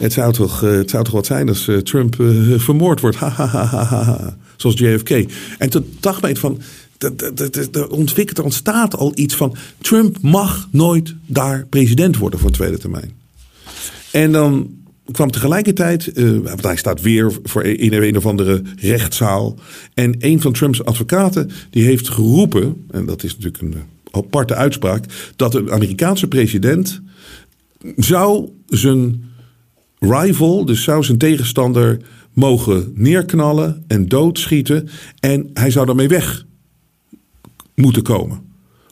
[0.01, 3.17] het zou toch, eh, het zou toch wat zijn als eh, Trump uh, vermoord wordt.
[3.17, 5.11] Ha, ha, ha, ha, Zoals JFK.
[5.59, 6.61] En toen dacht ik van.
[7.73, 9.57] Er ontstaat al iets van.
[9.79, 13.13] Trump mag nooit daar president worden voor een tweede termijn.
[14.11, 14.71] En dan
[15.11, 16.13] kwam tegelijkertijd.
[16.43, 19.59] want hij staat weer voor in een of andere rechtszaal.
[19.95, 21.51] En een van Trumps advocaten.
[21.71, 22.87] die heeft geroepen.
[22.91, 23.75] En dat is natuurlijk een
[24.11, 25.05] aparte uitspraak.
[25.37, 27.01] dat de Amerikaanse president.
[27.97, 29.30] zou zijn
[30.01, 32.01] rival, dus zou zijn tegenstander
[32.33, 34.89] mogen neerknallen en doodschieten.
[35.21, 36.47] En hij zou daarmee weg
[37.75, 38.43] moeten komen.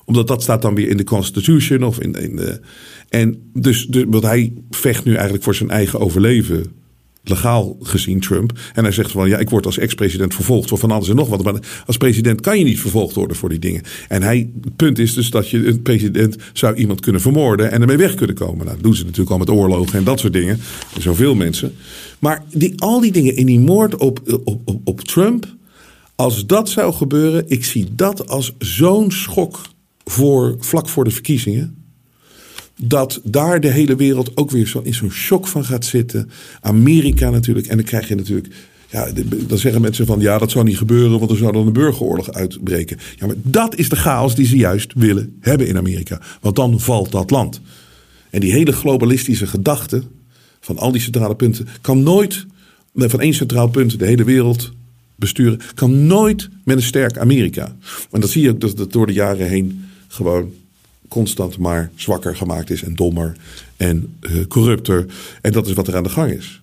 [0.04, 2.60] Omdat dat staat dan weer in de Constitution of in, de.
[3.08, 6.64] En dus, dus want hij vecht nu eigenlijk voor zijn eigen overleven
[7.28, 8.58] legaal gezien, Trump.
[8.74, 11.28] En hij zegt van ja, ik word als ex-president vervolgd voor van alles en nog
[11.28, 11.42] wat.
[11.42, 13.82] Maar als president kan je niet vervolgd worden voor die dingen.
[14.08, 17.80] En hij, het punt is dus dat je een president zou iemand kunnen vermoorden en
[17.80, 18.64] ermee weg kunnen komen.
[18.64, 20.60] Nou, dat doen ze natuurlijk al met oorlogen en dat soort dingen.
[20.98, 21.74] Zoveel mensen.
[22.18, 25.56] Maar die, al die dingen in die moord op, op, op, op Trump.
[26.14, 29.60] Als dat zou gebeuren, ik zie dat als zo'n schok
[30.04, 31.77] voor vlak voor de verkiezingen
[32.80, 36.30] dat daar de hele wereld ook weer zo in zo'n shock van gaat zitten.
[36.60, 37.66] Amerika natuurlijk.
[37.66, 38.54] En dan krijg je natuurlijk.
[38.90, 39.10] Ja,
[39.46, 42.32] dan zeggen mensen van ja, dat zou niet gebeuren, want er zou dan een burgeroorlog
[42.32, 42.98] uitbreken.
[43.18, 46.20] Ja, maar dat is de chaos die ze juist willen hebben in Amerika.
[46.40, 47.60] Want dan valt dat land.
[48.30, 50.02] En die hele globalistische gedachte
[50.60, 52.46] van al die centrale punten kan nooit
[52.94, 54.72] van één centraal punt de hele wereld
[55.14, 57.76] besturen, kan nooit met een sterk Amerika.
[58.10, 60.52] En dat zie je ook dat het door de jaren heen gewoon
[61.08, 63.36] constant maar zwakker gemaakt is en dommer
[63.76, 65.06] en uh, corrupter.
[65.40, 66.62] En dat is wat er aan de gang is.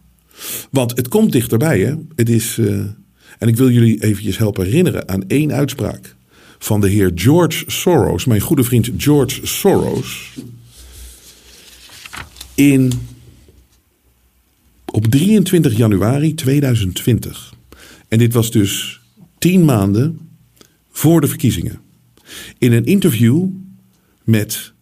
[0.69, 1.79] Want het komt dichterbij.
[1.79, 1.93] Hè?
[2.15, 2.79] Het is, uh,
[3.39, 6.15] en ik wil jullie eventjes helpen herinneren aan één uitspraak
[6.57, 10.33] van de heer George Soros, mijn goede vriend George Soros.
[12.53, 12.91] In,
[14.85, 17.53] op 23 januari 2020.
[18.07, 19.01] En dit was dus
[19.37, 20.19] tien maanden
[20.91, 21.79] voor de verkiezingen.
[22.57, 23.47] In een interview
[24.25, 24.73] met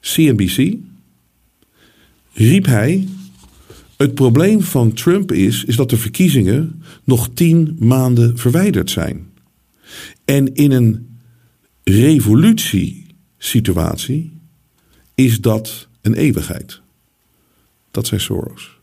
[0.00, 0.76] CNBC
[2.32, 3.08] riep hij:
[3.96, 9.26] Het probleem van Trump is, is dat de verkiezingen nog tien maanden verwijderd zijn.
[10.24, 11.18] En in een
[11.84, 14.38] revolutiesituatie
[15.14, 16.80] is dat een eeuwigheid.
[17.90, 18.75] Dat zei Soros.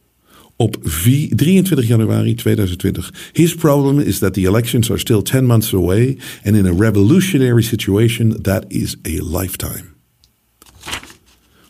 [0.56, 3.14] Op 23 januari 2020.
[3.32, 6.18] His problem is that the elections are still 10 months away.
[6.44, 9.84] And in a revolutionary situation, that is a lifetime.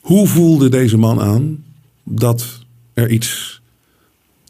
[0.01, 1.63] Hoe voelde deze man aan
[2.03, 3.61] dat er iets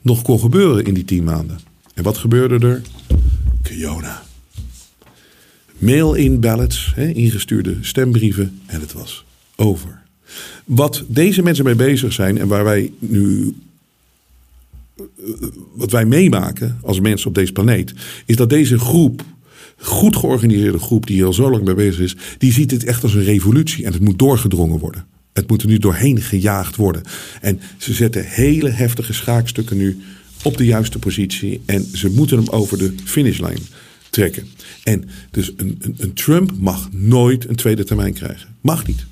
[0.02, 1.60] nog kon gebeuren in die tien maanden?
[1.94, 2.82] En wat gebeurde er?
[3.62, 4.24] Kiona.
[5.78, 10.02] Mail-in ballots, ingestuurde stembrieven en het was over.
[10.66, 13.56] Wat deze mensen mee bezig zijn en waar wij nu
[15.76, 17.94] wat wij meemaken als mensen op deze planeet,
[18.26, 19.24] is dat deze groep,
[19.78, 23.04] goed georganiseerde groep die hier al zo lang mee bezig is, die ziet het echt
[23.04, 25.06] als een revolutie en het moet doorgedrongen worden.
[25.34, 27.02] Het moet er nu doorheen gejaagd worden.
[27.42, 29.98] En ze zetten hele heftige schaakstukken nu
[30.44, 33.60] op de juiste positie en ze moeten hem over de finishlijn
[34.10, 34.48] trekken.
[34.84, 38.56] En dus een, een, een Trump mag nooit een tweede termijn krijgen.
[38.62, 39.06] Mag niet.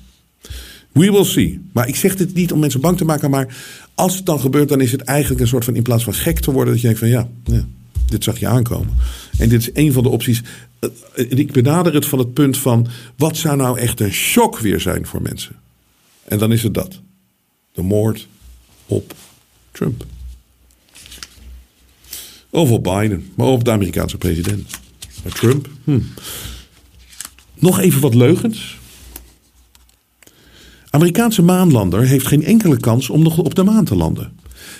[0.92, 1.60] We will see.
[1.72, 3.56] Maar ik zeg dit niet om mensen bang te maken, maar
[3.94, 6.40] als het dan gebeurt, dan is het eigenlijk een soort van in plaats van gek
[6.40, 7.66] te worden, dat je denkt van ja, ja
[8.12, 8.94] dit zag je aankomen.
[9.38, 10.42] En dit is een van de opties.
[10.80, 14.80] Eh, ik benader het van het punt van wat zou nou echt een shock weer
[14.80, 15.56] zijn voor mensen.
[16.24, 17.00] En dan is het dat.
[17.72, 18.28] De moord
[18.86, 19.14] op
[19.70, 20.04] Trump.
[22.50, 24.70] Of op Biden, maar op de Amerikaanse president.
[25.34, 25.68] Trump.
[25.84, 26.00] Hm.
[27.54, 28.78] Nog even wat leugens.
[30.92, 34.32] Amerikaanse maanlander heeft geen enkele kans om nog op de maan te landen.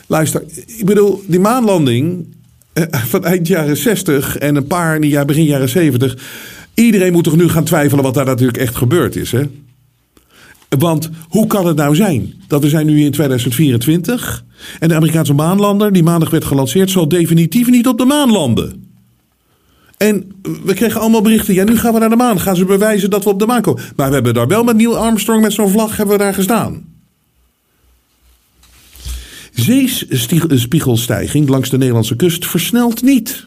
[0.06, 2.26] Luister, ik bedoel, die maanlanding
[2.72, 6.18] eh, van eind jaren 60 en een paar in begin jaren 70.
[6.74, 9.42] Iedereen moet toch nu gaan twijfelen wat daar natuurlijk echt gebeurd is, hè?
[10.78, 14.44] Want hoe kan het nou zijn dat we zijn nu in 2024
[14.80, 18.81] en de Amerikaanse maanlander die maandag werd gelanceerd zal definitief niet op de maan landen?
[20.02, 20.32] En
[20.64, 21.54] we kregen allemaal berichten.
[21.54, 22.40] Ja, nu gaan we naar de maan.
[22.40, 23.82] Gaan ze bewijzen dat we op de maan komen.
[23.96, 26.84] Maar we hebben daar wel met Neil Armstrong met zo'n vlag hebben we daar gestaan.
[29.52, 33.46] Zeespiegelstijging langs de Nederlandse kust versnelt niet.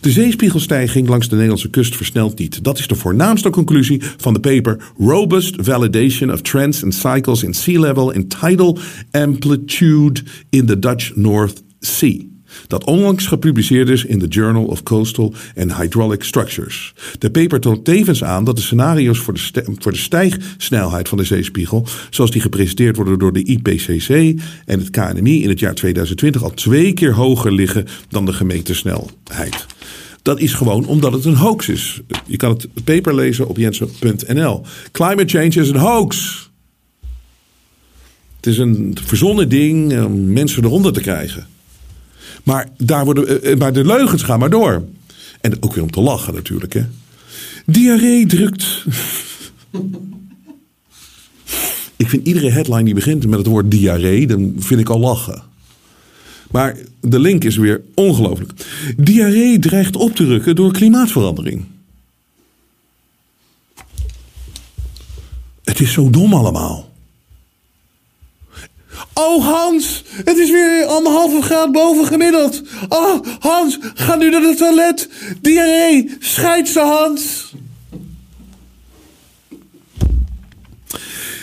[0.00, 2.64] De zeespiegelstijging langs de Nederlandse kust versnelt niet.
[2.64, 7.54] Dat is de voornaamste conclusie van de paper Robust Validation of Trends and Cycles in
[7.54, 8.78] Sea Level and Tidal
[9.10, 12.36] Amplitude in the Dutch North Sea
[12.66, 16.94] dat onlangs gepubliceerd is in the Journal of Coastal and Hydraulic Structures.
[17.18, 21.24] De paper toont tevens aan dat de scenario's voor de, voor de stijgsnelheid van de
[21.24, 24.08] zeespiegel, zoals die gepresenteerd worden door de IPCC
[24.64, 28.74] en het KNMI in het jaar 2020, al twee keer hoger liggen dan de gemeten
[28.74, 29.66] snelheid.
[30.22, 32.00] Dat is gewoon omdat het een hoax is.
[32.26, 34.62] Je kan het paper lezen op jensen.nl.
[34.92, 36.46] Climate change is een hoax.
[38.36, 41.46] Het is een verzonnen ding om mensen eronder te krijgen.
[42.44, 44.84] Maar, daar worden, eh, eh, maar de leugens gaan maar door.
[45.40, 46.72] En ook weer om te lachen natuurlijk.
[46.72, 46.84] Hè.
[47.66, 48.64] Diarree drukt.
[51.96, 55.42] ik vind iedere headline die begint met het woord diarree, dan vind ik al lachen.
[56.50, 58.52] Maar de link is weer ongelooflijk.
[58.96, 61.64] Diarree dreigt op te rukken door klimaatverandering.
[65.64, 66.87] Het is zo dom allemaal.
[69.18, 72.62] Oh Hans, het is weer anderhalve graad boven gemiddeld.
[72.88, 75.08] Oh Hans, ga nu naar het toilet.
[75.40, 77.52] Diarree, scheidse Hans.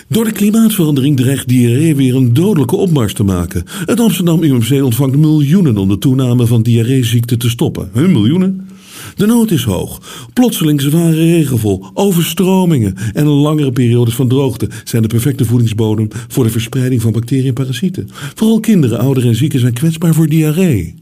[0.07, 3.63] Door de klimaatverandering dreigt diarree weer een dodelijke opmars te maken.
[3.85, 7.89] Het Amsterdam UMC ontvangt miljoenen om de toename van diarreeziekte te stoppen.
[7.93, 8.67] Hun miljoenen?
[9.15, 10.01] De nood is hoog.
[10.33, 16.49] Plotseling zware regenval, overstromingen en langere periodes van droogte zijn de perfecte voedingsbodem voor de
[16.49, 18.09] verspreiding van bacteriën en parasieten.
[18.11, 20.95] Vooral kinderen, ouderen en zieken zijn kwetsbaar voor diarree.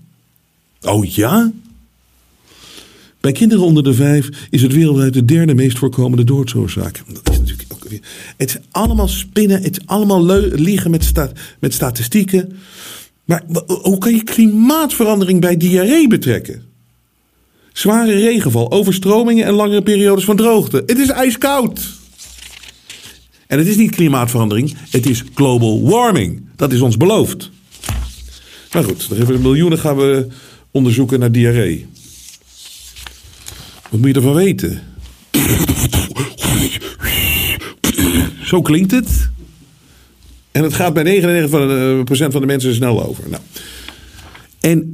[0.82, 1.52] Oh ja?
[3.19, 7.04] Bij kinderen onder de vijf is het wereldwijd de derde meest voorkomende doodsoorzaak.
[7.08, 8.02] Dat is natuurlijk ook weer.
[8.38, 11.12] Het is allemaal spinnen, het is allemaal liegen met,
[11.60, 12.58] met statistieken.
[13.26, 16.72] Maar hoe kan je klimaatverandering bij diarree betrekken?
[17.73, 20.83] Zware regenval, overstromingen en langere periodes van droogte.
[20.86, 21.81] Het is ijskoud.
[23.47, 26.45] En het is niet klimaatverandering, het is global warming.
[26.55, 27.51] Dat is ons beloofd.
[28.73, 30.27] Maar goed, er hebben miljoenen gaan we
[30.71, 31.88] onderzoeken naar diarree.
[33.89, 34.81] Wat moet je ervan weten?
[38.43, 39.29] Zo klinkt het.
[40.51, 43.29] En het gaat bij 99% van de mensen snel over.
[43.29, 43.41] Nou.
[44.59, 44.92] En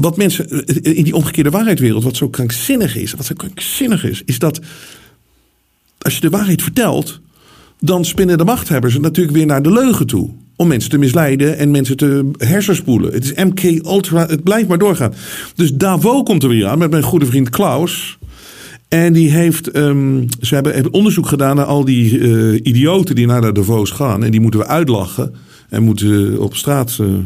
[0.00, 4.38] wat mensen in die omgekeerde waarheidswereld, wat zo krankzinnig is, wat zo krankzinnig is, is
[4.38, 4.60] dat
[5.98, 7.20] als je de waarheid vertelt,
[7.80, 10.30] dan spinnen de machthebbers natuurlijk weer naar de leugen toe.
[10.56, 13.12] Om mensen te misleiden en mensen te hersenspoelen.
[13.12, 15.14] Het is MK Ultra, het blijft maar doorgaan.
[15.54, 18.18] Dus Davos komt er weer aan met mijn goede vriend Klaus.
[18.88, 23.40] En die heeft, um, ze hebben, onderzoek gedaan naar al die uh, idioten die naar
[23.40, 24.24] de Davos gaan.
[24.24, 25.34] En die moeten we uitlachen.
[25.70, 27.18] En moeten op straat uh,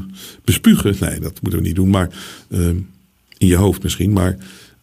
[0.45, 0.97] bespugen.
[1.01, 1.91] Nee, dat moeten we niet doen.
[1.91, 2.09] Maar
[2.49, 2.67] uh,
[3.39, 4.13] in je hoofd misschien.
[4.13, 4.37] Maar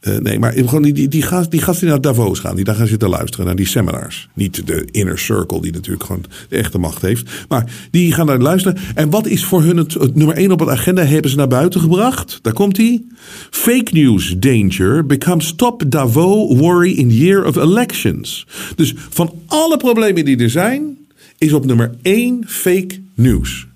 [0.08, 2.76] Uh, nee, maar gewoon die, die, die, die gasten die naar Davos gaan, die daar
[2.76, 4.30] gaan zitten luisteren naar die seminars.
[4.34, 7.46] Niet de inner circle, die natuurlijk gewoon de echte macht heeft.
[7.48, 8.78] Maar die gaan daar luisteren.
[8.96, 11.04] En wat is voor hun het, nummer één op het agenda?
[11.04, 12.40] Hebben ze naar buiten gebracht?
[12.42, 13.04] Daar komt hij.
[13.50, 18.48] Fake news danger becomes top Davos worry in year of elections.
[18.76, 20.98] Dus van alle problemen die er zijn,
[21.44, 23.68] is op nummer één fake news.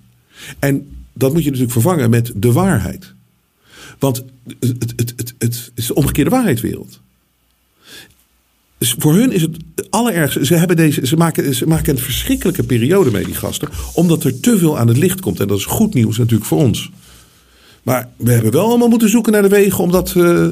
[0.58, 3.14] En dat moet je natuurlijk vervangen met de waarheid.
[3.98, 4.24] Want
[4.58, 7.00] het, het, het, het, is de omgekeerde waarheidswereld.
[8.78, 9.56] Dus voor hun is het
[9.90, 10.44] allerergste.
[10.44, 13.68] Ze, hebben deze, ze, maken, ze maken een verschrikkelijke periode mee, die gasten.
[13.94, 15.40] Omdat er te veel aan het licht komt.
[15.40, 16.90] En dat is goed nieuws natuurlijk voor ons.
[17.82, 20.48] Maar we hebben wel allemaal moeten zoeken naar de wegen om dat uh,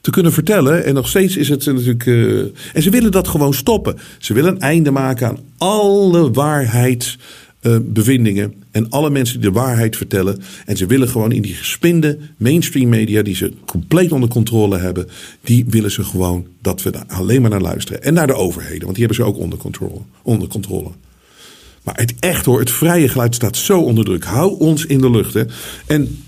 [0.00, 0.84] te kunnen vertellen.
[0.84, 2.06] En nog steeds is het natuurlijk.
[2.06, 2.40] Uh,
[2.72, 3.98] en ze willen dat gewoon stoppen.
[4.18, 7.16] Ze willen een einde maken aan alle waarheid
[7.62, 10.42] uh, en alle mensen die de waarheid vertellen.
[10.66, 15.08] En ze willen gewoon in die gespinde mainstream media, die ze compleet onder controle hebben,
[15.40, 18.02] die willen ze gewoon dat we daar alleen maar naar luisteren.
[18.02, 20.00] En naar de overheden, want die hebben ze ook onder controle.
[20.22, 20.90] Onder controle.
[21.82, 24.24] Maar het echt hoor, het vrije geluid staat zo onder druk.
[24.24, 25.34] Hou ons in de lucht.
[25.34, 25.44] Hè.
[25.86, 26.22] En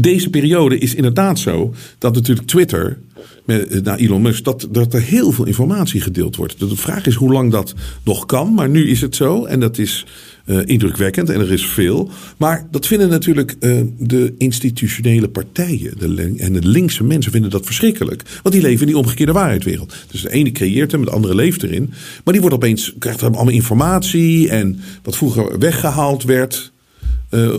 [0.00, 2.98] deze periode is inderdaad zo dat natuurlijk Twitter
[3.46, 6.58] eh, naar Elon Musk, dat, dat er heel veel informatie gedeeld wordt.
[6.58, 7.74] De vraag is hoe lang dat
[8.04, 10.06] nog kan, maar nu is het zo en dat is
[10.46, 12.10] uh, indrukwekkend en er is veel.
[12.36, 17.66] Maar dat vinden natuurlijk uh, de institutionele partijen de, en de linkse mensen vinden dat
[17.66, 18.22] verschrikkelijk.
[18.42, 19.94] Want die leven in die omgekeerde waarheidswereld.
[20.10, 21.92] Dus de ene creëert hem, de andere leeft erin.
[22.24, 26.72] Maar die wordt opeens, krijgt allemaal informatie en wat vroeger weggehaald werd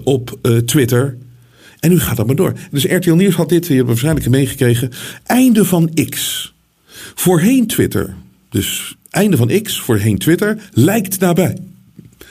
[0.03, 1.17] op Twitter
[1.81, 2.53] en nu gaat dat maar door.
[2.71, 4.91] Dus RTL Nieuws had dit, je hebt waarschijnlijk meegekregen.
[5.23, 6.53] Einde van X.
[7.15, 8.15] Voorheen Twitter.
[8.49, 11.57] Dus einde van X, voorheen Twitter, lijkt nabij.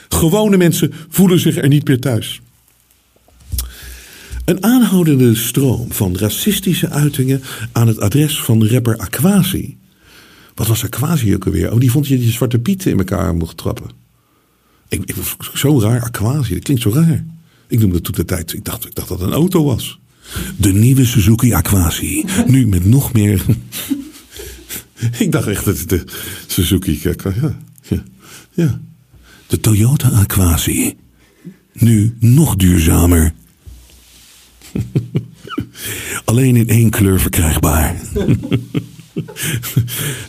[0.09, 2.41] Gewone mensen voelen zich er niet meer thuis.
[4.45, 7.41] Een aanhoudende stroom van racistische uitingen
[7.71, 9.77] aan het adres van rapper Aquasi.
[10.55, 11.71] Wat was Aquasi ook alweer?
[11.71, 13.89] Oh, die vond je die Zwarte Piet in elkaar mocht trappen.
[14.87, 15.15] Ik, ik,
[15.53, 17.25] zo raar, Aquasi, dat klinkt zo raar.
[17.71, 19.99] Ik noemde toen de tijd, ik dacht, ik dacht dat het een auto was.
[20.57, 22.25] De nieuwe Suzuki Aquasi.
[22.47, 23.45] Nu met nog meer.
[25.23, 26.03] ik dacht echt dat het de
[26.47, 26.99] Suzuki.
[27.03, 27.13] Ja,
[27.89, 28.03] ja,
[28.51, 28.81] ja.
[29.47, 30.93] De Toyota Aquasi.
[31.73, 33.33] Nu nog duurzamer.
[36.25, 37.95] Alleen in één kleur verkrijgbaar.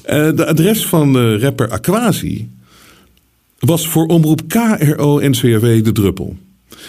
[0.03, 2.51] Eh, de adres van de rapper Aquasi
[3.59, 6.37] was voor omroep KRO-NCRW de druppel.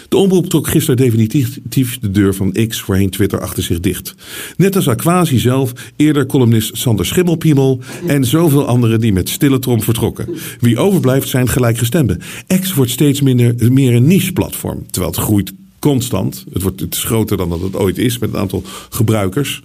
[0.10, 4.16] De omroep trok gisteren definitief de deur van X, voorheen Twitter, achter zich dicht.
[4.58, 9.82] Net als Aquasi zelf, eerder columnist Sander Schimmelpiemel en zoveel anderen die met stille trom
[9.82, 10.30] vertrokken.
[10.60, 12.22] Wie overblijft zijn gelijkgestemden.
[12.62, 16.46] X wordt steeds minder, meer een niche-platform, terwijl het groeit constant.
[16.54, 19.62] Het, wordt, het is groter dan dat het ooit is met een aantal gebruikers.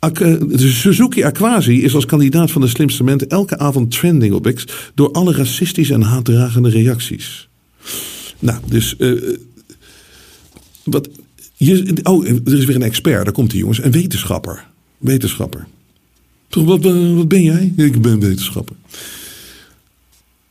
[0.00, 4.64] De Suzuki Aquasi is als kandidaat van de slimste mensen elke avond trending op X
[4.94, 7.48] door alle racistische en haatdragende reacties.
[8.40, 8.94] Nou, dus.
[8.98, 9.36] Uh,
[10.84, 11.08] wat,
[11.56, 13.82] je, oh, er is weer een expert, daar komt hij jongens.
[13.82, 14.66] Een wetenschapper.
[14.98, 15.66] Wetenschapper.
[16.48, 16.82] Wat,
[17.14, 17.72] wat ben jij?
[17.76, 18.76] Ik ben wetenschapper.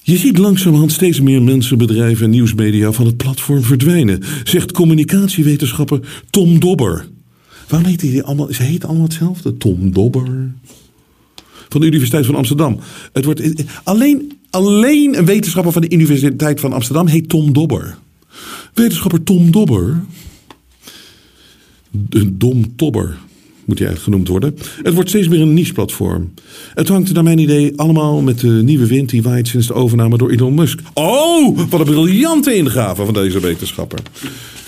[0.01, 6.23] Je ziet langzamerhand steeds meer mensen, bedrijven en nieuwsmedia van het platform verdwijnen, zegt communicatiewetenschapper
[6.29, 7.07] Tom Dobber.
[7.67, 8.53] Waarom heet hij allemaal?
[8.53, 9.57] Ze heet allemaal hetzelfde.
[9.57, 10.51] Tom Dobber.
[11.69, 12.79] Van de Universiteit van Amsterdam.
[13.13, 13.41] Het wordt
[13.83, 17.97] alleen Alleen een wetenschapper van de Universiteit van Amsterdam heet Tom Dobber.
[18.73, 20.01] Wetenschapper Tom Dobber.
[21.91, 23.17] De Dom Tobber
[23.65, 24.55] moet hij genoemd worden.
[24.83, 26.33] Het wordt steeds meer een niche-platform.
[26.73, 30.17] Het hangt naar mijn idee allemaal met de nieuwe wind die waait sinds de overname
[30.17, 30.79] door Elon Musk.
[30.93, 33.99] Oh, wat een briljante ingave van deze wetenschapper.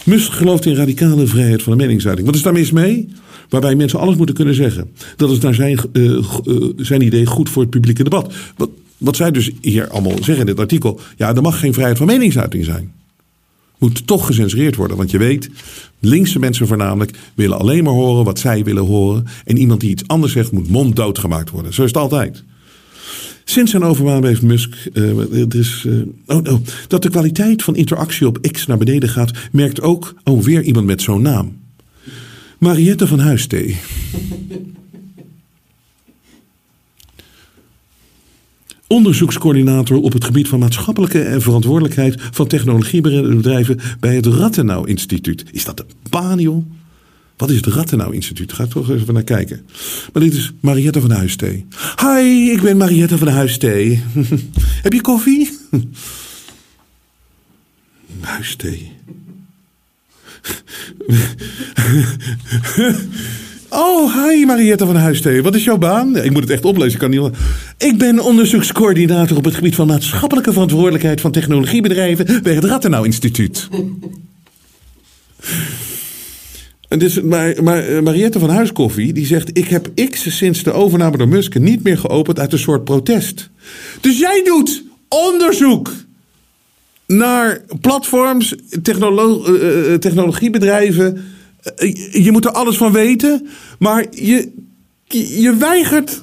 [0.05, 2.27] Musk gelooft in radicale vrijheid van de meningsuiting.
[2.27, 3.07] Wat is daar mis mee?
[3.51, 4.91] Waarbij mensen alles moeten kunnen zeggen.
[5.15, 6.03] Dat is naar zijn, uh,
[6.45, 8.33] uh, zijn idee goed voor het publieke debat.
[8.57, 10.99] Wat, wat zij dus hier allemaal zeggen in dit artikel.
[11.17, 12.91] Ja, er mag geen vrijheid van meningsuiting zijn.
[13.77, 14.97] Moet toch gecensureerd worden.
[14.97, 15.49] Want je weet,
[15.99, 19.25] linkse mensen voornamelijk willen alleen maar horen wat zij willen horen.
[19.45, 21.73] En iemand die iets anders zegt moet monddood gemaakt worden.
[21.73, 22.43] Zo is het altijd.
[23.43, 24.89] Sinds zijn overname heeft Musk.
[24.93, 25.17] Uh,
[26.25, 30.13] oh, oh, dat de kwaliteit van interactie op X naar beneden gaat, merkt ook.
[30.23, 31.60] Oh, weer iemand met zo'n naam.
[32.61, 33.79] Mariette van Huistee.
[38.87, 45.45] onderzoekscoördinator op het gebied van maatschappelijke en verantwoordelijkheid van technologiebedrijven bij het Rattenau Instituut.
[45.51, 46.65] Is dat een joh?
[47.37, 48.53] Wat is het Rattenau Instituut?
[48.53, 49.65] Ga toch even naar kijken.
[50.13, 51.65] Maar dit is Mariette van Huistee.
[52.01, 54.03] Hi, ik ben Mariette van Huistee.
[54.85, 55.57] Heb je koffie?
[58.19, 58.91] Huistee.
[63.73, 65.43] Oh, hi Mariette van Huistee.
[65.43, 66.17] Wat is jouw baan?
[66.17, 67.37] Ik moet het echt oplezen, ik kan niet.
[67.77, 73.67] Ik ben onderzoekscoördinator op het gebied van maatschappelijke verantwoordelijkheid van technologiebedrijven bij het Rattenau Instituut.
[76.87, 80.71] En dus, maar, maar eh, Mariette van Huiskoffie die zegt: Ik heb X sinds de
[80.71, 83.49] overname door Musk niet meer geopend uit een soort protest.
[84.01, 85.91] Dus jij doet onderzoek
[87.07, 91.23] naar platforms, technolo uh, technologiebedrijven.
[92.11, 93.47] Je moet er alles van weten,
[93.79, 94.51] maar je,
[95.41, 96.21] je weigert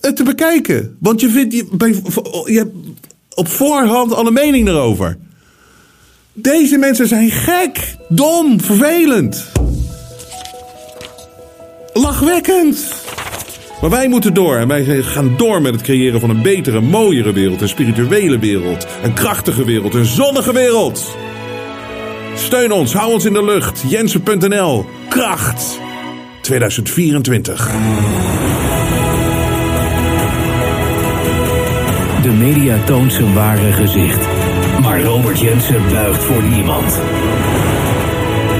[0.00, 0.96] het te bekijken.
[1.00, 1.88] Want je vindt je, bij,
[2.44, 2.74] je hebt
[3.34, 5.18] op voorhand alle mening erover.
[6.32, 9.46] Deze mensen zijn gek, dom, vervelend.
[11.92, 12.88] Lachwekkend.
[13.80, 17.32] Maar wij moeten door en wij gaan door met het creëren van een betere, mooiere
[17.32, 17.60] wereld.
[17.60, 18.86] Een spirituele wereld.
[19.02, 19.94] Een krachtige wereld.
[19.94, 21.16] Een zonnige wereld.
[22.36, 23.84] Steun ons, hou ons in de lucht.
[23.88, 24.86] Jensen.nl.
[25.08, 25.80] Kracht.
[26.40, 27.70] 2024.
[32.22, 34.26] De media toont zijn ware gezicht.
[34.80, 37.00] Maar Robert Jensen buigt voor niemand.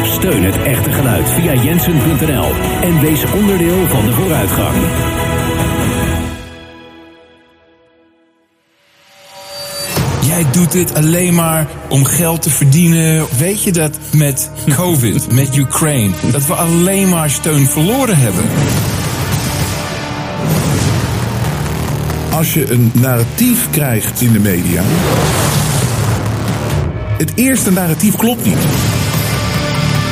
[0.03, 2.51] Steun het echte geluid via jensen.nl
[2.83, 4.77] en wees onderdeel van de vooruitgang.
[10.37, 13.27] Jij doet dit alleen maar om geld te verdienen.
[13.39, 18.45] Weet je dat met COVID, met Ukraine, dat we alleen maar steun verloren hebben?
[22.31, 24.83] Als je een narratief krijgt in de media.
[27.19, 28.65] Het eerste narratief klopt niet.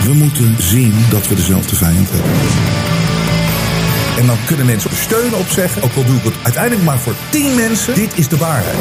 [0.04, 2.30] We moeten zien dat we dezelfde vijand hebben.
[4.18, 7.14] En dan kunnen mensen steun op zeggen, ook al doe ik het uiteindelijk maar voor
[7.30, 7.94] tien mensen.
[7.94, 8.76] Dit is de waarheid.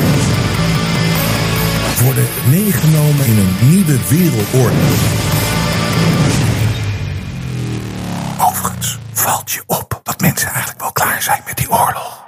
[2.03, 4.75] Worden meegenomen in een nieuwe wereldorde.
[8.39, 12.23] Overigens valt je op dat mensen eigenlijk wel klaar zijn met die oorlog.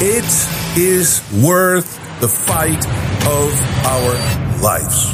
[0.00, 1.86] It is worth
[2.18, 2.86] the fight
[3.26, 3.52] of
[3.84, 4.16] our
[4.60, 5.10] lives.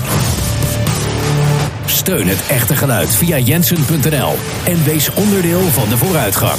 [1.87, 4.35] Steun het echte geluid via jensen.nl
[4.65, 6.59] en wees onderdeel van de vooruitgang.